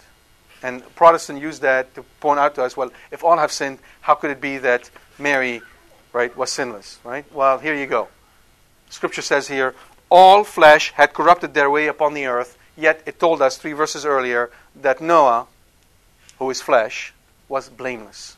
[0.61, 4.13] And Protestants use that to point out to us, well, if all have sinned, how
[4.13, 5.63] could it be that Mary
[6.13, 7.25] right, was sinless, right?
[7.33, 8.09] Well, here you go.
[8.91, 9.73] Scripture says here,
[10.11, 14.05] all flesh had corrupted their way upon the earth, yet it told us three verses
[14.05, 15.47] earlier that Noah,
[16.37, 17.11] who is flesh,
[17.49, 18.37] was blameless.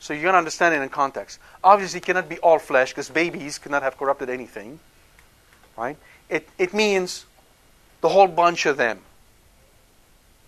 [0.00, 1.38] So you're going to understand it in context.
[1.62, 4.80] Obviously, it cannot be all flesh because babies cannot have corrupted anything.
[5.76, 5.96] Right?
[6.28, 7.26] It, it means
[8.02, 9.00] the whole bunch of them.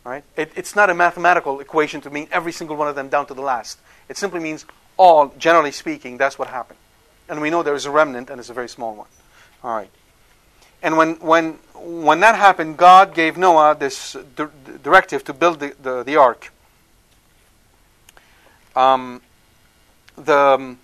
[0.04, 0.22] Right?
[0.36, 3.34] It, it's not a mathematical equation to mean every single one of them down to
[3.34, 3.78] the last.
[4.10, 4.66] It simply means
[4.98, 6.78] all, generally speaking, that's what happened.
[7.26, 9.06] And we know there is a remnant, and it's a very small one.
[9.62, 9.88] All right.
[10.82, 14.48] And when, when, when that happened, God gave Noah this di-
[14.82, 16.52] directive to build the, the, the ark.
[18.76, 19.22] Um,
[20.16, 20.78] the, um,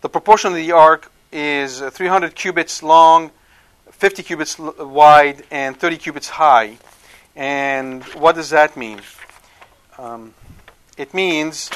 [0.00, 3.30] the proportion of the ark is uh, 300 cubits long,
[4.02, 6.76] 50 cubits wide, and 30 cubits high.
[7.36, 9.00] And what does that mean?
[9.96, 10.34] Um,
[10.98, 11.70] it means,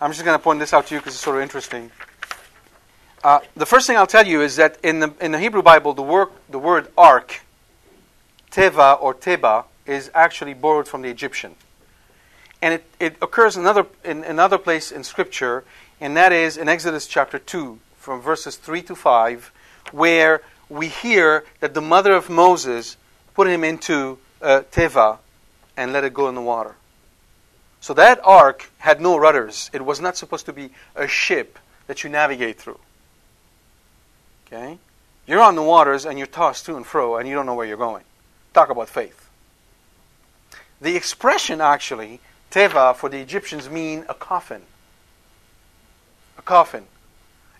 [0.00, 1.90] I'm just going to point this out to you because it's sort of interesting.
[3.22, 5.92] Uh, the first thing I'll tell you is that in the, in the Hebrew Bible,
[5.92, 7.42] the, word the word ark,
[8.50, 11.56] teva or teba, is actually borrowed from the Egyptian.
[12.62, 15.64] And it, it occurs another, in another place in Scripture,
[16.00, 19.52] and that is in Exodus chapter 2, from verses 3 to 5,
[19.92, 22.96] where we hear that the mother of Moses
[23.32, 25.18] put him into uh, teva
[25.76, 26.74] and let it go in the water.
[27.80, 29.70] So that ark had no rudders.
[29.72, 32.80] It was not supposed to be a ship that you navigate through.
[34.46, 34.78] Okay?
[35.26, 37.66] You're on the waters and you're tossed to and fro and you don't know where
[37.66, 38.04] you're going.
[38.52, 39.30] Talk about faith.
[40.80, 42.18] The expression actually,
[42.50, 44.62] teva, for the Egyptians mean a coffin.
[46.36, 46.86] A coffin.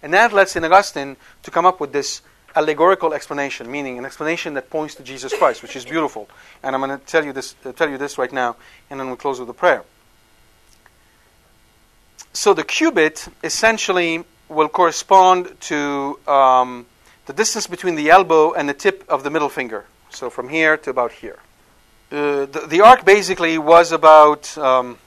[0.03, 0.65] And that led St.
[0.65, 2.23] Augustine to come up with this
[2.55, 6.29] allegorical explanation, meaning an explanation that points to Jesus Christ, which is beautiful.
[6.63, 8.57] And I'm going to tell you this, uh, tell you this right now,
[8.91, 9.85] and then we'll close with a prayer.
[12.33, 16.87] So the cubit essentially will correspond to um,
[17.27, 19.85] the distance between the elbow and the tip of the middle finger.
[20.11, 21.39] So from here to about here.
[22.11, 24.99] Uh, the, the ark basically was about um,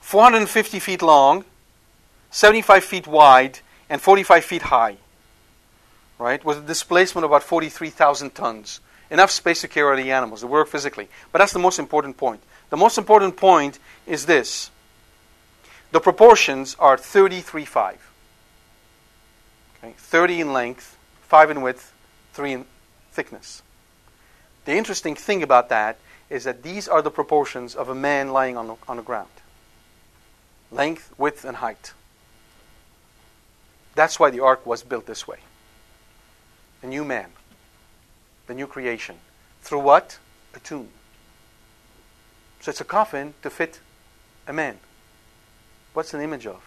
[0.00, 1.44] 450 feet long,
[2.38, 3.58] 75 feet wide,
[3.90, 4.96] and 45 feet high.
[6.20, 6.44] Right?
[6.44, 8.78] With a displacement of about 43,000 tons.
[9.10, 11.08] Enough space to carry the animals, to work physically.
[11.32, 12.40] But that's the most important point.
[12.70, 14.70] The most important point is this
[15.90, 18.12] the proportions are 33 5.
[19.78, 19.94] Okay?
[19.96, 21.92] 30 in length, 5 in width,
[22.34, 22.64] 3 in
[23.10, 23.62] thickness.
[24.64, 25.98] The interesting thing about that
[26.30, 29.30] is that these are the proportions of a man lying on the, on the ground
[30.70, 31.94] length, width, and height.
[33.98, 35.38] That's why the ark was built this way.
[36.84, 37.30] A new man,
[38.46, 39.16] the new creation.
[39.60, 40.20] Through what?
[40.54, 40.90] A tomb.
[42.60, 43.80] So it's a coffin to fit
[44.46, 44.78] a man.
[45.94, 46.62] What's an image of?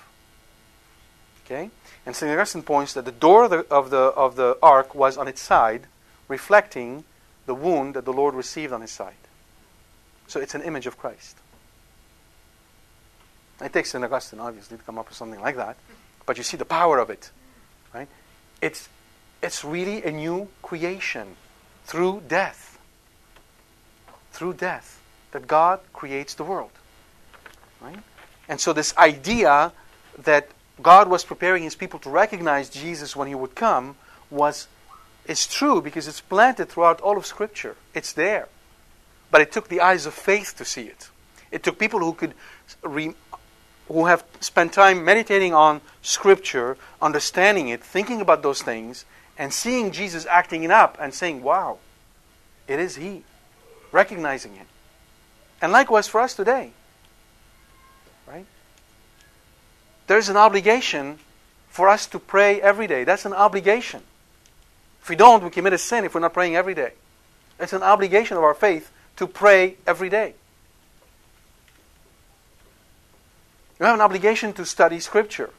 [1.46, 1.70] Okay?
[2.06, 2.30] And St.
[2.30, 5.40] Augustine points that the door of the, of, the, of the ark was on its
[5.40, 5.84] side,
[6.28, 7.06] reflecting
[7.46, 9.14] the wound that the Lord received on his side.
[10.28, 11.38] So it's an image of Christ.
[13.62, 14.04] It takes St.
[14.04, 15.78] Augustine, obviously, to come up with something like that.
[16.32, 17.30] But you see the power of it.
[17.94, 18.08] Right?
[18.62, 18.88] It's,
[19.44, 21.36] it's really a new creation
[21.84, 22.80] through death.
[24.32, 25.02] Through death.
[25.34, 26.72] That God creates the world.
[27.82, 28.00] Right?
[28.48, 29.74] And so this idea
[30.20, 30.48] that
[30.82, 33.98] God was preparing his people to recognize Jesus when he would come
[34.30, 34.70] was
[35.26, 37.76] is true because it's planted throughout all of scripture.
[37.94, 38.48] It's there.
[39.32, 41.10] But it took the eyes of faith to see it.
[41.52, 42.36] It took people who could
[42.84, 43.16] re,
[43.94, 49.06] who have spent time meditating on scripture, understanding it, thinking about those things
[49.38, 51.80] and seeing Jesus acting it up and saying, "Wow,
[52.68, 53.24] it is he."
[53.92, 54.68] Recognizing it.
[55.62, 56.72] And likewise for us today.
[58.26, 58.46] Right?
[60.08, 61.20] There's an obligation
[61.70, 63.04] for us to pray every day.
[63.04, 64.04] That's an obligation.
[65.02, 66.94] If we don't, we commit a sin if we're not praying every day.
[67.60, 70.36] It's an obligation of our faith to pray every day.
[73.82, 75.50] You have an obligation to study Scripture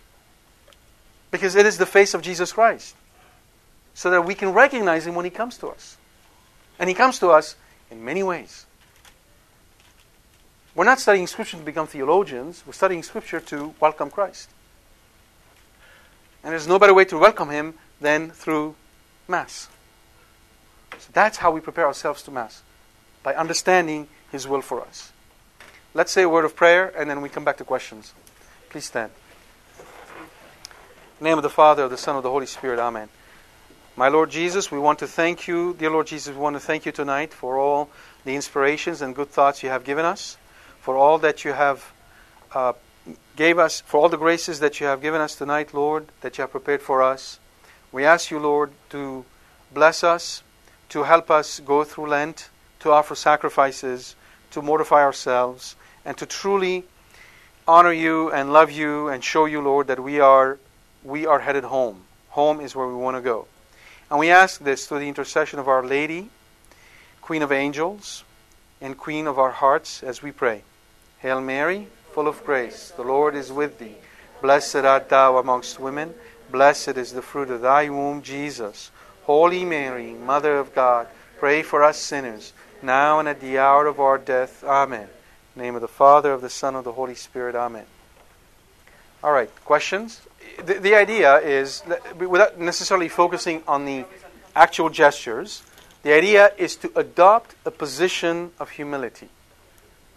[1.33, 2.95] because it is the face of Jesus Christ
[3.95, 5.97] so that we can recognize Him when He comes to us.
[6.79, 7.57] And He comes to us
[7.91, 8.65] in many ways.
[10.77, 14.51] We're not studying Scripture to become theologians, we're studying Scripture to welcome Christ.
[16.45, 18.77] And there's no better way to welcome Him than through
[19.27, 19.69] Mass.
[20.97, 22.63] So that's how we prepare ourselves to Mass,
[23.25, 25.12] by understanding His will for us.
[25.95, 28.15] Let's say a word of prayer and then we come back to questions.
[28.71, 29.11] Please stand.
[31.21, 33.11] Name of the Father, of the Son, of the Holy Spirit, Amen.
[33.95, 36.87] My Lord Jesus, we want to thank you, dear Lord Jesus, we want to thank
[36.87, 37.91] you tonight for all
[38.25, 40.39] the inspirations and good thoughts you have given us,
[40.81, 41.93] for all that you have
[42.55, 42.73] uh,
[43.37, 46.43] gave us, for all the graces that you have given us tonight, Lord, that you
[46.43, 47.39] have prepared for us.
[47.93, 49.27] We ask you, Lord, to
[49.75, 50.43] bless us,
[50.89, 52.49] to help us go through Lent,
[52.81, 54.17] to offer sacrifices,
[54.53, 56.85] to mortify ourselves, and to truly
[57.67, 60.59] honor you and love you and show you, Lord, that we are
[61.05, 62.05] we are headed home.
[62.31, 63.47] Home is where we want to go.
[64.11, 66.31] And we ask this through the intercession of Our Lady,
[67.21, 68.25] Queen of Angels,
[68.81, 70.63] and Queen of our hearts as we pray.
[71.19, 73.97] Hail Mary, full of grace, the Lord is with thee.
[74.41, 76.15] Blessed art thou amongst women
[76.53, 78.91] Blessed is the fruit of thy womb, Jesus.
[79.23, 83.99] Holy Mary, Mother of God, pray for us sinners, now and at the hour of
[83.99, 84.63] our death.
[84.63, 85.09] Amen.
[85.55, 87.55] Name of the Father, of the Son, of the Holy Spirit.
[87.55, 87.85] Amen.
[89.23, 90.23] All right, questions?
[90.65, 91.83] The, the idea is,
[92.19, 94.05] without necessarily focusing on the
[94.57, 95.63] actual gestures,
[96.03, 99.29] the idea is to adopt a position of humility.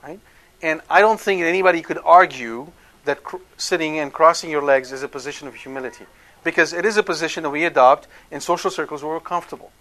[0.04, 0.20] Right?
[0.62, 2.72] And I don't think anybody could argue
[3.06, 6.06] that cr- sitting and crossing your legs is a position of humility.
[6.44, 9.72] Because it is a position that we adopt in social circles where we're comfortable.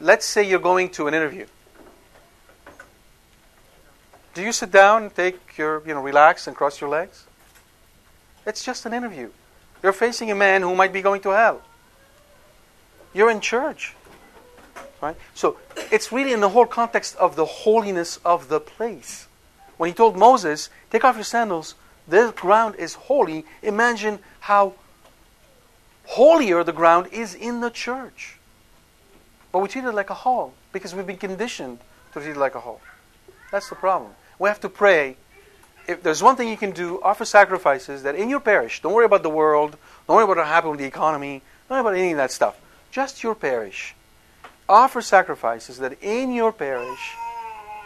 [0.00, 1.46] Let's say you're going to an interview.
[4.34, 7.24] Do you sit down, take your, you know, relax and cross your legs?
[8.44, 9.30] It's just an interview.
[9.82, 11.62] You're facing a man who might be going to hell.
[13.12, 13.94] You're in church.
[15.00, 15.16] Right?
[15.34, 15.58] So
[15.92, 19.28] it's really in the whole context of the holiness of the place.
[19.76, 21.74] When he told Moses, Take off your sandals,
[22.06, 24.74] this ground is holy, imagine how
[26.06, 28.38] holier the ground is in the church.
[29.52, 31.78] But we treat it like a hall because we've been conditioned
[32.12, 32.80] to treat it like a hall.
[33.50, 34.12] That's the problem.
[34.38, 35.16] We have to pray.
[35.86, 39.04] If there's one thing you can do, offer sacrifices that in your parish, don't worry
[39.04, 39.76] about the world,
[40.06, 42.58] don't worry about what happened with the economy, don't worry about any of that stuff.
[42.90, 43.94] Just your parish.
[44.68, 47.14] Offer sacrifices that in your parish,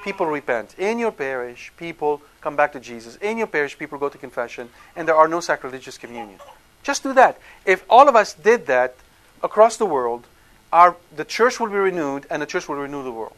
[0.04, 0.74] people repent.
[0.78, 3.16] In your parish, people come back to Jesus.
[3.16, 6.38] In your parish, people go to confession, and there are no sacrilegious communion.
[6.84, 7.40] Just do that.
[7.66, 8.94] If all of us did that
[9.42, 10.26] across the world,
[10.72, 13.36] our, the church will be renewed, and the church will renew the world.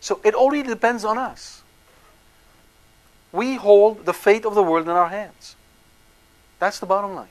[0.00, 1.62] So it only depends on us.
[3.32, 5.56] We hold the fate of the world in our hands.
[6.58, 7.28] That's the bottom line.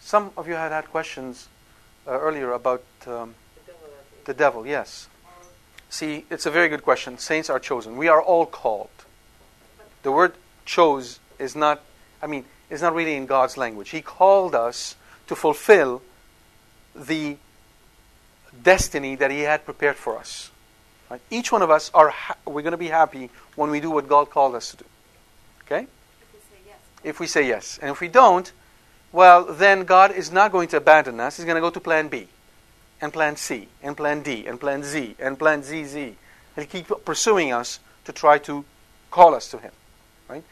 [0.00, 1.48] Some of you had had questions
[2.06, 3.34] uh, earlier about um,
[4.24, 5.08] the devil, yes.
[5.90, 7.18] See, it's a very good question.
[7.18, 7.96] Saints are chosen.
[7.96, 8.90] We are all called.
[10.02, 10.34] The word
[10.64, 11.82] chose is not,
[12.22, 13.90] I mean, is not really in God's language.
[13.90, 14.96] He called us
[15.26, 16.02] to fulfill
[16.94, 17.36] the
[18.62, 20.50] destiny that He had prepared for us.
[21.10, 21.20] Right?
[21.30, 24.08] Each one of us are ha- we're going to be happy when we do what
[24.08, 24.84] God called us to do.
[25.64, 25.86] Okay?
[26.22, 26.76] If we say yes.
[27.02, 28.50] If we say yes, and if we don't,
[29.10, 31.36] well, then God is not going to abandon us.
[31.36, 32.28] He's going to go to Plan B,
[33.00, 35.94] and Plan C, and Plan D, and Plan Z, and Plan ZZ.
[35.94, 38.64] He'll keep pursuing us to try to
[39.10, 39.72] call us to Him.
[40.28, 40.44] Right?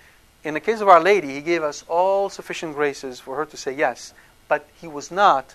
[0.43, 3.57] In the case of Our Lady, He gave us all sufficient graces for her to
[3.57, 4.15] say yes,
[4.49, 5.55] but He was not.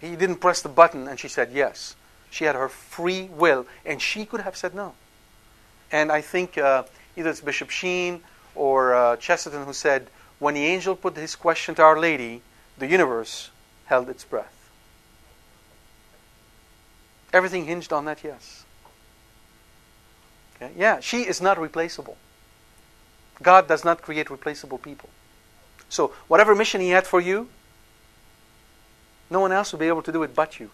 [0.00, 1.96] He didn't press the button and she said yes.
[2.34, 4.94] She had her free will, and she could have said no.
[5.92, 6.82] And I think uh,
[7.16, 8.22] either it's Bishop Sheen
[8.56, 10.08] or uh, Chesterton who said,
[10.40, 12.42] when the angel put his question to Our Lady,
[12.76, 13.50] the universe
[13.84, 14.68] held its breath.
[17.32, 18.64] Everything hinged on that yes.
[20.56, 20.72] Okay?
[20.76, 22.16] Yeah, she is not replaceable.
[23.44, 25.08] God does not create replaceable people.
[25.88, 27.48] So, whatever mission He had for you,
[29.30, 30.72] no one else will be able to do it but you.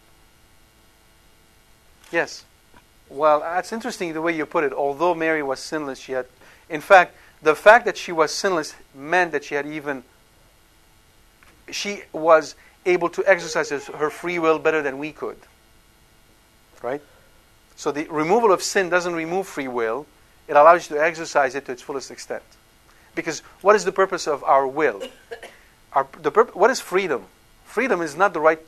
[2.11, 2.45] Yes.
[3.09, 4.73] Well, that's interesting the way you put it.
[4.73, 6.27] Although Mary was sinless, she had.
[6.69, 10.05] In fact, the fact that she was sinless meant that she had even.
[11.71, 12.55] She was
[12.87, 15.39] able to exercise her free will better than we could.
[16.83, 17.03] Right?
[17.77, 20.07] So the removal of sin doesn't remove free will,
[20.49, 22.43] it allows you to exercise it to its fullest extent.
[23.15, 25.03] Because what is the purpose of our will?
[25.93, 27.25] Our, the what is freedom?
[27.65, 28.61] Freedom is not the right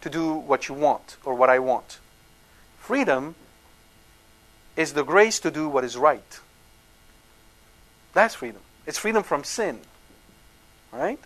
[0.00, 1.98] to do what you want or what I want.
[2.88, 3.34] Freedom
[4.74, 6.40] is the grace to do what is right.
[8.14, 8.62] That's freedom.
[8.86, 9.80] It's freedom from sin.
[10.90, 11.20] Right?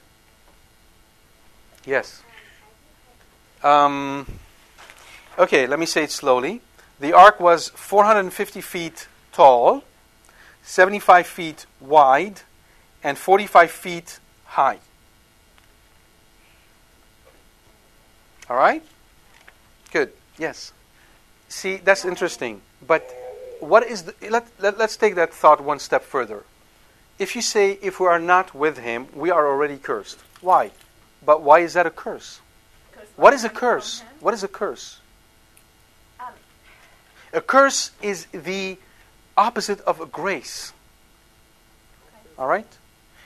[1.87, 2.21] Yes.
[3.63, 4.27] Um,
[5.39, 6.63] okay, let me say it slowly.
[6.99, 9.85] The ark was 450 feet tall,
[10.65, 12.41] 75 feet wide,
[13.05, 14.81] and 45 feet high.
[18.51, 18.83] All right?
[19.93, 20.13] Good.
[20.37, 20.73] Yes.
[21.53, 22.63] See, that's interesting.
[22.85, 23.15] But
[23.61, 24.15] what is the.
[24.31, 26.45] Let, let, let's take that thought one step further.
[27.19, 30.19] If you say, if we are not with him, we are already cursed.
[30.41, 30.71] Why?
[31.25, 32.41] But why is that a curse?
[33.17, 34.03] What is a curse?
[34.21, 34.99] What is a curse?
[36.19, 36.33] um,
[37.35, 38.79] A curse is the
[39.37, 40.73] opposite of a grace.
[42.39, 42.67] All right?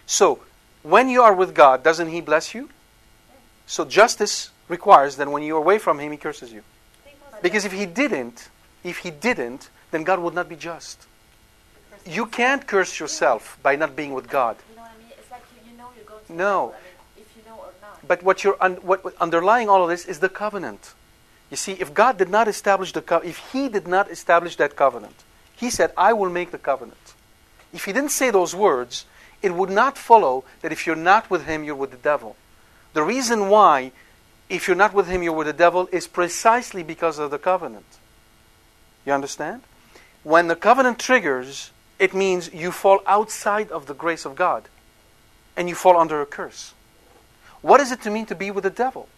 [0.04, 0.40] So,
[0.82, 2.70] when you are with God, doesn't He bless you?
[3.66, 6.64] So, justice requires that when you're away from Him, He curses you.
[7.42, 8.48] Because if He didn't,
[8.84, 11.06] if He didn't, then God would not be just.
[12.04, 14.56] You can't curse yourself by not being with God.
[14.70, 15.12] You know what I mean?
[15.18, 16.44] It's like you, you know you're going to No.
[16.44, 16.74] hell,
[17.16, 18.06] I mean, if you know or not.
[18.06, 20.94] But what you're un- what, what underlying all of this is the covenant.
[21.50, 24.76] You see, if God did not establish the co- if He did not establish that
[24.76, 27.14] covenant, He said, "I will make the covenant."
[27.72, 29.04] If He didn't say those words,
[29.42, 32.36] it would not follow that if you're not with him, you're with the devil.
[32.94, 33.92] The reason why,
[34.48, 37.86] if you're not with him, you're with the devil, is precisely because of the covenant.
[39.04, 39.62] You understand?
[40.22, 44.68] When the covenant triggers, it means you fall outside of the grace of God
[45.56, 46.74] and you fall under a curse.
[47.62, 49.08] What does it mean to be with the devil?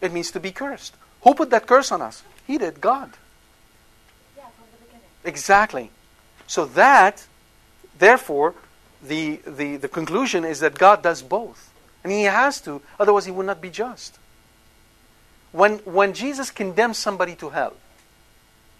[0.00, 0.94] It means to be cursed.
[1.22, 2.22] Who put that curse on us?
[2.46, 3.12] He did, God.
[4.36, 5.06] Yeah, from the beginning.
[5.24, 5.90] Exactly.
[6.46, 7.26] So that,
[7.98, 8.54] therefore,
[9.02, 11.72] the, the, the conclusion is that God does both.
[12.02, 14.18] And he has to, otherwise he would not be just.
[15.54, 17.74] When, when Jesus condemns somebody to hell,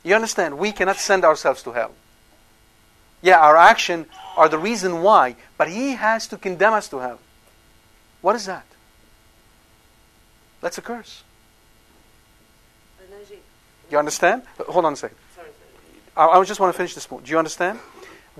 [0.03, 1.93] you understand, we cannot send ourselves to hell.
[3.23, 4.07] Yeah, our action
[4.37, 7.21] are the reason why, but he has to condemn us to hell.
[8.23, 8.67] What is that?
[10.63, 11.23] That's a curse.
[13.89, 14.43] You understand?
[14.59, 15.17] Hold on a second.
[16.17, 17.27] I, I just want to finish this point.
[17.27, 17.79] Do you understand?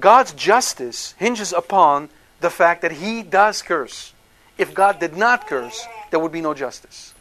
[0.01, 2.09] God's justice hinges upon
[2.41, 4.13] the fact that He does curse.
[4.59, 7.14] If God did not curse, there would be no justice.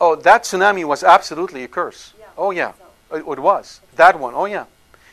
[0.00, 2.14] Oh, that tsunami was absolutely a curse.
[2.38, 2.72] Oh, yeah.
[3.12, 3.80] It, it was.
[3.96, 4.34] That one.
[4.34, 4.64] Oh, yeah.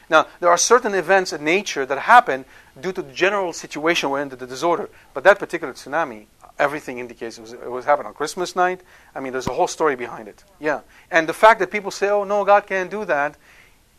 [0.10, 2.46] Now, there are certain events in nature that happen
[2.80, 4.90] due to the general situation we're in, the disorder.
[5.14, 6.28] But that particular tsunami,
[6.58, 8.80] everything indicates it was, it was happened on Christmas night.
[9.14, 10.44] I mean, there's a whole story behind it.
[10.60, 10.82] Yeah.
[11.12, 13.36] And the fact that people say, oh, no, God can't do that,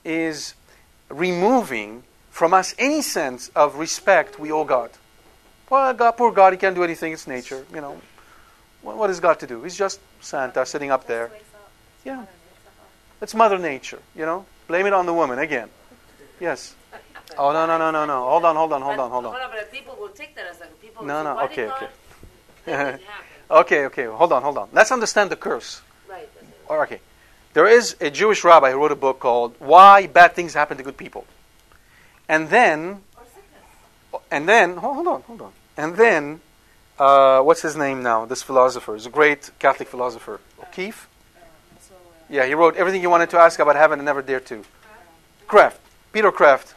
[0.05, 0.55] is
[1.10, 4.90] removing from us any sense of respect we owe God.
[5.69, 7.12] Well, God, poor God, he can't do anything.
[7.12, 7.66] It's nature.
[7.74, 8.01] You know,
[8.81, 9.62] what, what is God to do?
[9.62, 11.31] He's just Santa sitting up there.
[12.05, 12.27] Yeah.
[13.20, 14.01] It's Mother Nature.
[14.15, 15.69] You know, blame it on the woman again.
[16.40, 16.74] Yes.
[17.36, 18.24] Oh no no no no no!
[18.24, 19.32] Hold on hold on hold on hold on.
[19.35, 21.05] But people will take that as like people.
[21.05, 21.89] No, no, okay, okay.
[22.66, 23.01] let it happen?
[23.51, 24.70] Okay okay hold on hold on.
[24.73, 25.82] Let's understand the curse.
[26.09, 26.27] Right.
[26.35, 26.59] that's it.
[26.69, 27.01] Or, Okay.
[27.55, 30.82] There is a Jewish rabbi who wrote a book called Why Bad Things Happen to
[30.82, 31.27] Good People.
[32.28, 33.03] And then,
[34.31, 35.53] and then, hold on, hold on.
[35.77, 36.40] And then,
[36.98, 38.24] uh, what's his name now?
[38.26, 38.94] This philosopher.
[38.94, 40.40] He's a great Catholic philosopher.
[40.60, 41.08] O'Keefe?
[42.30, 44.64] Yeah, he wrote Everything You Wanted to Ask About Heaven and Never Dared to.
[45.46, 45.78] Kreeft.
[46.12, 46.74] Peter Kreeft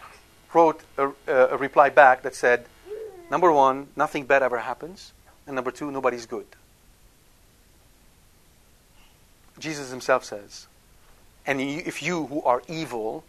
[0.54, 2.66] wrote a, a reply back that said,
[3.30, 5.14] number one, nothing bad ever happens.
[5.46, 6.46] And number two, nobody's good.
[9.60, 10.68] Jesus himself says,
[11.46, 13.24] and if you who are evil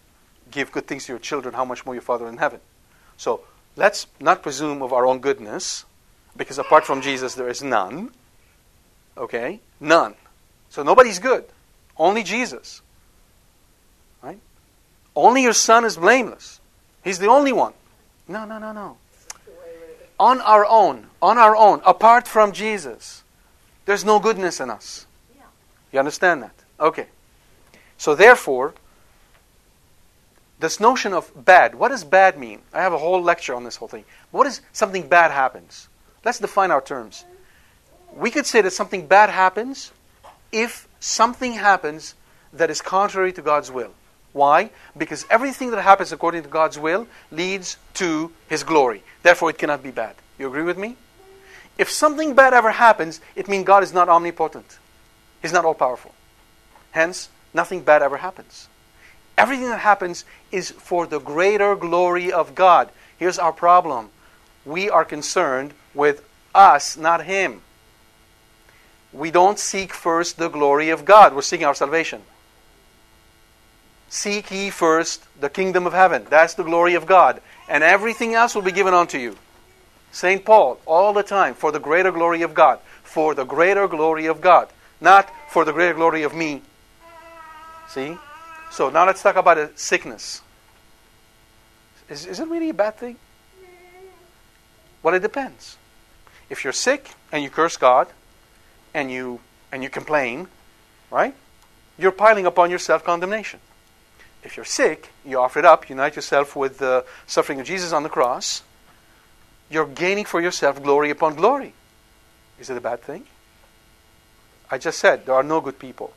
[0.51, 2.61] give good things to your children, how much more your Father in heaven?
[3.17, 3.43] So
[3.77, 5.85] let's not presume of our own goodness,
[6.37, 8.11] because apart from Jesus there is none.
[9.17, 9.61] Okay?
[9.81, 10.15] None.
[10.71, 11.45] So nobody's good.
[11.97, 12.81] Only Jesus.
[14.23, 14.39] Right?
[15.15, 16.61] Only your son is blameless.
[17.05, 17.75] He's the only one.
[18.29, 18.97] No, no, no, no.
[20.19, 23.25] On our own, on our own, apart from Jesus,
[23.87, 25.07] there's no goodness in us.
[25.93, 26.55] You understand that?
[26.81, 27.07] Okay.
[27.99, 28.75] So therefore,
[30.59, 32.61] this notion of bad, what does bad mean?
[32.73, 34.05] I have a whole lecture on this whole thing.
[34.31, 35.89] What is something bad happens?
[36.25, 37.25] Let's define our terms.
[38.15, 39.93] We could say that something bad happens
[40.51, 42.15] if something happens
[42.53, 43.93] that is contrary to God's will.
[44.33, 44.71] Why?
[44.97, 49.03] Because everything that happens according to God's will leads to His glory.
[49.23, 50.15] Therefore, it cannot be bad.
[50.39, 50.97] You agree with me?
[51.79, 54.79] If something bad ever happens, it means God is not omnipotent.
[55.41, 56.15] He's not all powerful.
[56.93, 58.69] Hence, nothing bad ever happens.
[59.37, 62.91] Everything that happens is for the greater glory of God.
[63.19, 64.11] Here's our problem
[64.65, 66.25] we are concerned with
[66.55, 67.63] us, not Him.
[69.13, 72.23] We don't seek first the glory of God, we're seeking our salvation.
[74.09, 76.27] Seek ye first the kingdom of heaven.
[76.29, 77.41] That's the glory of God.
[77.67, 79.39] And everything else will be given unto you.
[80.13, 80.45] St.
[80.45, 82.79] Paul, all the time, for the greater glory of God.
[83.03, 84.69] For the greater glory of God.
[85.01, 86.61] Not for the greater glory of me.
[87.89, 88.19] See?
[88.71, 90.43] So now let's talk about a sickness.
[92.11, 93.17] Is, is it really a bad thing?
[95.03, 95.79] Well, it depends.
[96.53, 98.09] If you're sick and you curse God
[98.93, 99.41] and you
[99.73, 100.49] and you complain,
[101.11, 101.35] right?
[101.97, 103.59] You're piling upon yourself condemnation.
[104.45, 108.03] If you're sick, you offer it up, unite yourself with the suffering of Jesus on
[108.03, 108.63] the cross.
[109.71, 111.73] You're gaining for yourself glory upon glory.
[112.61, 113.25] Is it a bad thing?
[114.71, 116.13] I just said there are no good people.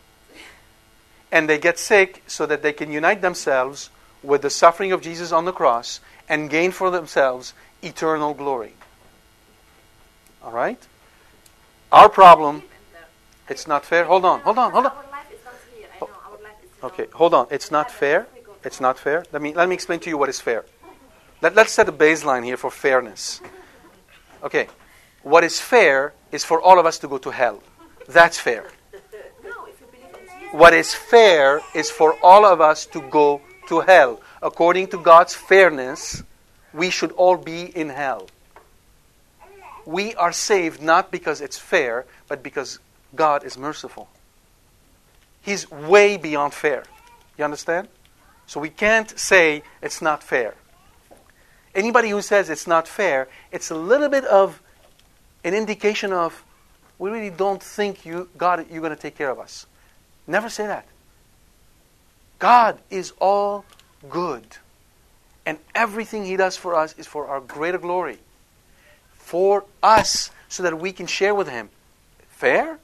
[1.32, 3.90] And they get sick so that they can unite themselves
[4.22, 8.74] with the suffering of Jesus on the cross and gain for themselves eternal glory.
[10.46, 10.80] All right?
[11.92, 12.62] Our problem,
[13.50, 14.06] it's not fair.
[14.06, 14.92] Hold on, hold on, hold on.
[14.92, 15.88] Our life is not here.
[15.92, 16.10] I know.
[16.24, 17.48] Our life is not Okay, hold on.
[17.50, 18.28] It's not fair.
[18.64, 19.26] It's not fair.
[19.32, 20.66] Let me let me explain to you what is fair.
[21.42, 23.42] Let, let's set a baseline here for fairness.
[24.44, 24.68] Okay,
[25.24, 27.64] what is fair is for all of us to go to hell.
[28.08, 28.70] That's fair.
[29.44, 30.54] No, if you believe in Jesus.
[30.54, 34.22] What is fair is for all of us to go to hell.
[34.44, 36.22] According to God's fairness,
[36.72, 38.28] we should all be in hell.
[39.86, 42.80] We are saved not because it's fair, but because
[43.16, 44.10] God is merciful.
[45.42, 46.84] He's way beyond fair.
[47.38, 47.88] You understand?
[48.48, 50.56] So we can't say it's not fair.
[51.74, 54.62] Anybody who says it's not fair, it's a little bit of
[55.44, 56.44] an indication of
[56.98, 59.66] we really don't think you God you're going to take care of us.
[60.26, 60.86] Never say that.
[62.40, 63.66] God is all
[64.10, 64.46] good.
[65.46, 68.18] And everything he does for us is for our greater glory.
[69.26, 71.70] For us so that we can share with him.
[72.30, 72.78] Fair?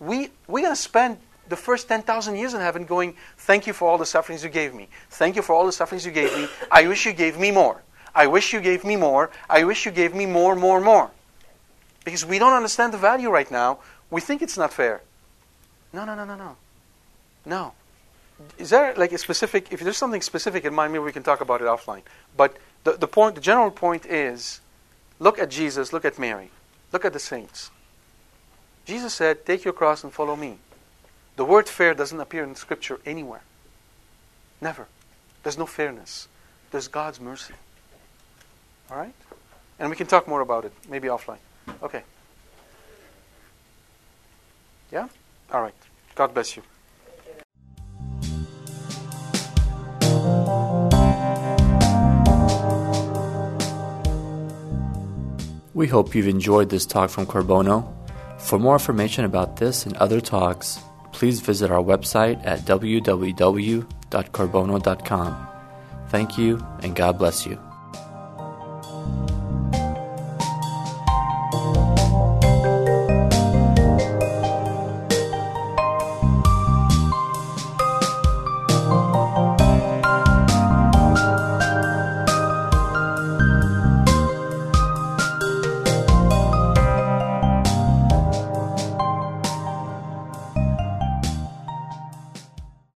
[0.00, 1.18] We we're going to spend
[1.48, 4.74] the first 10,000 years in heaven going, Thank you for all the sufferings you gave
[4.74, 4.88] me.
[5.10, 6.48] Thank you for all the sufferings you gave me.
[6.68, 7.80] I wish you gave me more.
[8.12, 9.30] I wish you gave me more.
[9.48, 11.12] I wish you gave me more, more, more.
[12.04, 13.78] Because we don't understand the value right now.
[14.10, 15.02] We think it's not fair.
[15.92, 16.56] No, no, no, no, no.
[17.46, 17.72] No.
[18.58, 21.40] Is there like a specific, if there's something specific in mind, maybe we can talk
[21.40, 22.02] about it offline.
[22.36, 24.60] But the, the point, the general point is
[25.18, 26.50] look at Jesus, look at Mary,
[26.92, 27.70] look at the saints.
[28.84, 30.58] Jesus said, Take your cross and follow me.
[31.36, 33.42] The word fair doesn't appear in Scripture anywhere.
[34.60, 34.86] Never.
[35.42, 36.26] There's no fairness.
[36.70, 37.54] There's God's mercy.
[38.90, 39.14] All right?
[39.78, 41.38] And we can talk more about it, maybe offline.
[41.82, 42.02] Okay.
[44.90, 45.08] Yeah?
[45.52, 45.74] All right.
[46.14, 46.62] God bless you.
[55.78, 57.94] We hope you've enjoyed this talk from Corbono.
[58.40, 60.80] For more information about this and other talks,
[61.12, 65.46] please visit our website at www.corbono.com.
[66.08, 67.67] Thank you, and God bless you.